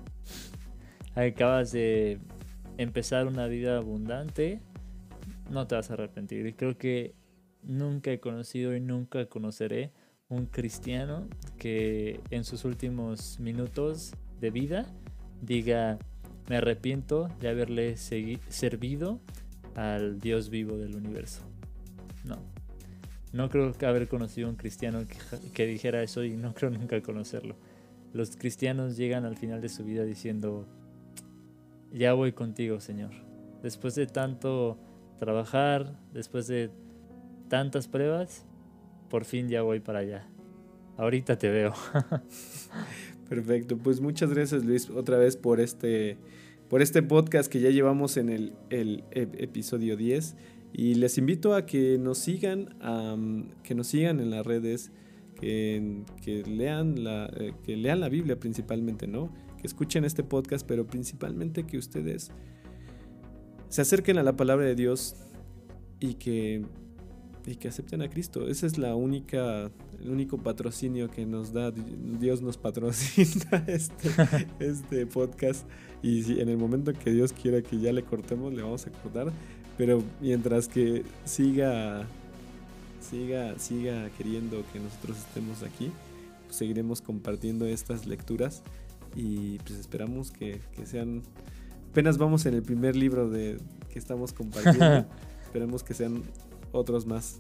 [1.16, 2.20] Acabas de
[2.78, 4.62] empezar una vida abundante,
[5.50, 6.46] no te vas a arrepentir.
[6.46, 7.16] Y creo que
[7.64, 9.92] nunca he conocido y nunca conoceré
[10.30, 14.86] un cristiano que en sus últimos minutos de vida
[15.42, 16.00] diga,
[16.50, 19.20] me arrepiento de haberle servido
[19.76, 21.42] al Dios vivo del universo.
[22.24, 22.38] No.
[23.34, 25.04] No creo haber conocido un cristiano
[25.54, 27.56] que, dijera eso y no creo nunca conocerlo.
[28.16, 30.66] Los cristianos llegan al final de su vida diciendo,
[31.92, 33.12] ya voy contigo, Señor.
[33.62, 34.80] Después de tanto
[35.20, 36.70] trabajar, después de
[37.50, 38.46] tantas pruebas,
[39.10, 40.30] por fin ya voy para allá.
[40.96, 41.74] Ahorita te veo.
[43.28, 46.18] Perfecto, pues muchas gracias Luis otra vez por este,
[46.70, 50.38] por este podcast que ya llevamos en el, el, episodio 10
[50.72, 52.70] y les invito a que nos sigan,
[53.62, 54.94] que nos sigan en las redes,
[55.40, 59.32] que, que, lean la, eh, que lean la Biblia principalmente, ¿no?
[59.60, 62.32] Que escuchen este podcast, pero principalmente que ustedes
[63.70, 65.16] se acerquen a la palabra de Dios
[66.00, 66.64] y que
[67.48, 68.48] y que acepten a Cristo.
[68.48, 69.72] Ese es la única,
[70.02, 71.72] el único patrocinio que nos da.
[71.72, 74.10] Dios nos patrocina este,
[74.60, 75.68] este podcast.
[76.02, 78.92] Y si en el momento que Dios quiera que ya le cortemos, le vamos a
[78.92, 79.32] cortar.
[79.78, 82.08] Pero mientras que siga,
[83.06, 85.92] siga, siga queriendo que nosotros estemos aquí,
[86.46, 88.64] pues seguiremos compartiendo estas lecturas.
[89.16, 91.24] Y pues esperamos que, que sean.
[91.92, 93.58] Apenas vamos en el primer libro de
[93.92, 95.06] que estamos compartiendo.
[95.46, 96.24] Esperemos que sean
[96.74, 97.40] otros más.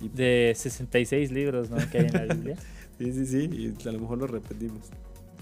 [0.00, 1.76] de 66 libros ¿no?
[1.90, 2.56] que hay en la Biblia.
[2.98, 4.84] sí, sí, sí, y a lo mejor lo repetimos.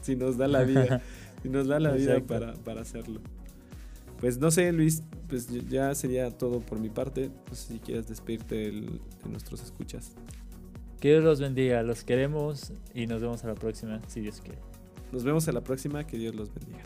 [0.03, 1.01] Si nos da la vida,
[1.43, 3.20] si nos da la vida para, para, hacerlo.
[4.21, 7.31] Pues no sé, Luis, pues ya sería todo por mi parte.
[7.49, 10.12] No sé si quieres despedirte de nuestros escuchas.
[11.01, 14.59] Que Dios los bendiga, los queremos y nos vemos a la próxima, si Dios quiere.
[15.12, 16.83] Nos vemos a la próxima, que Dios los bendiga.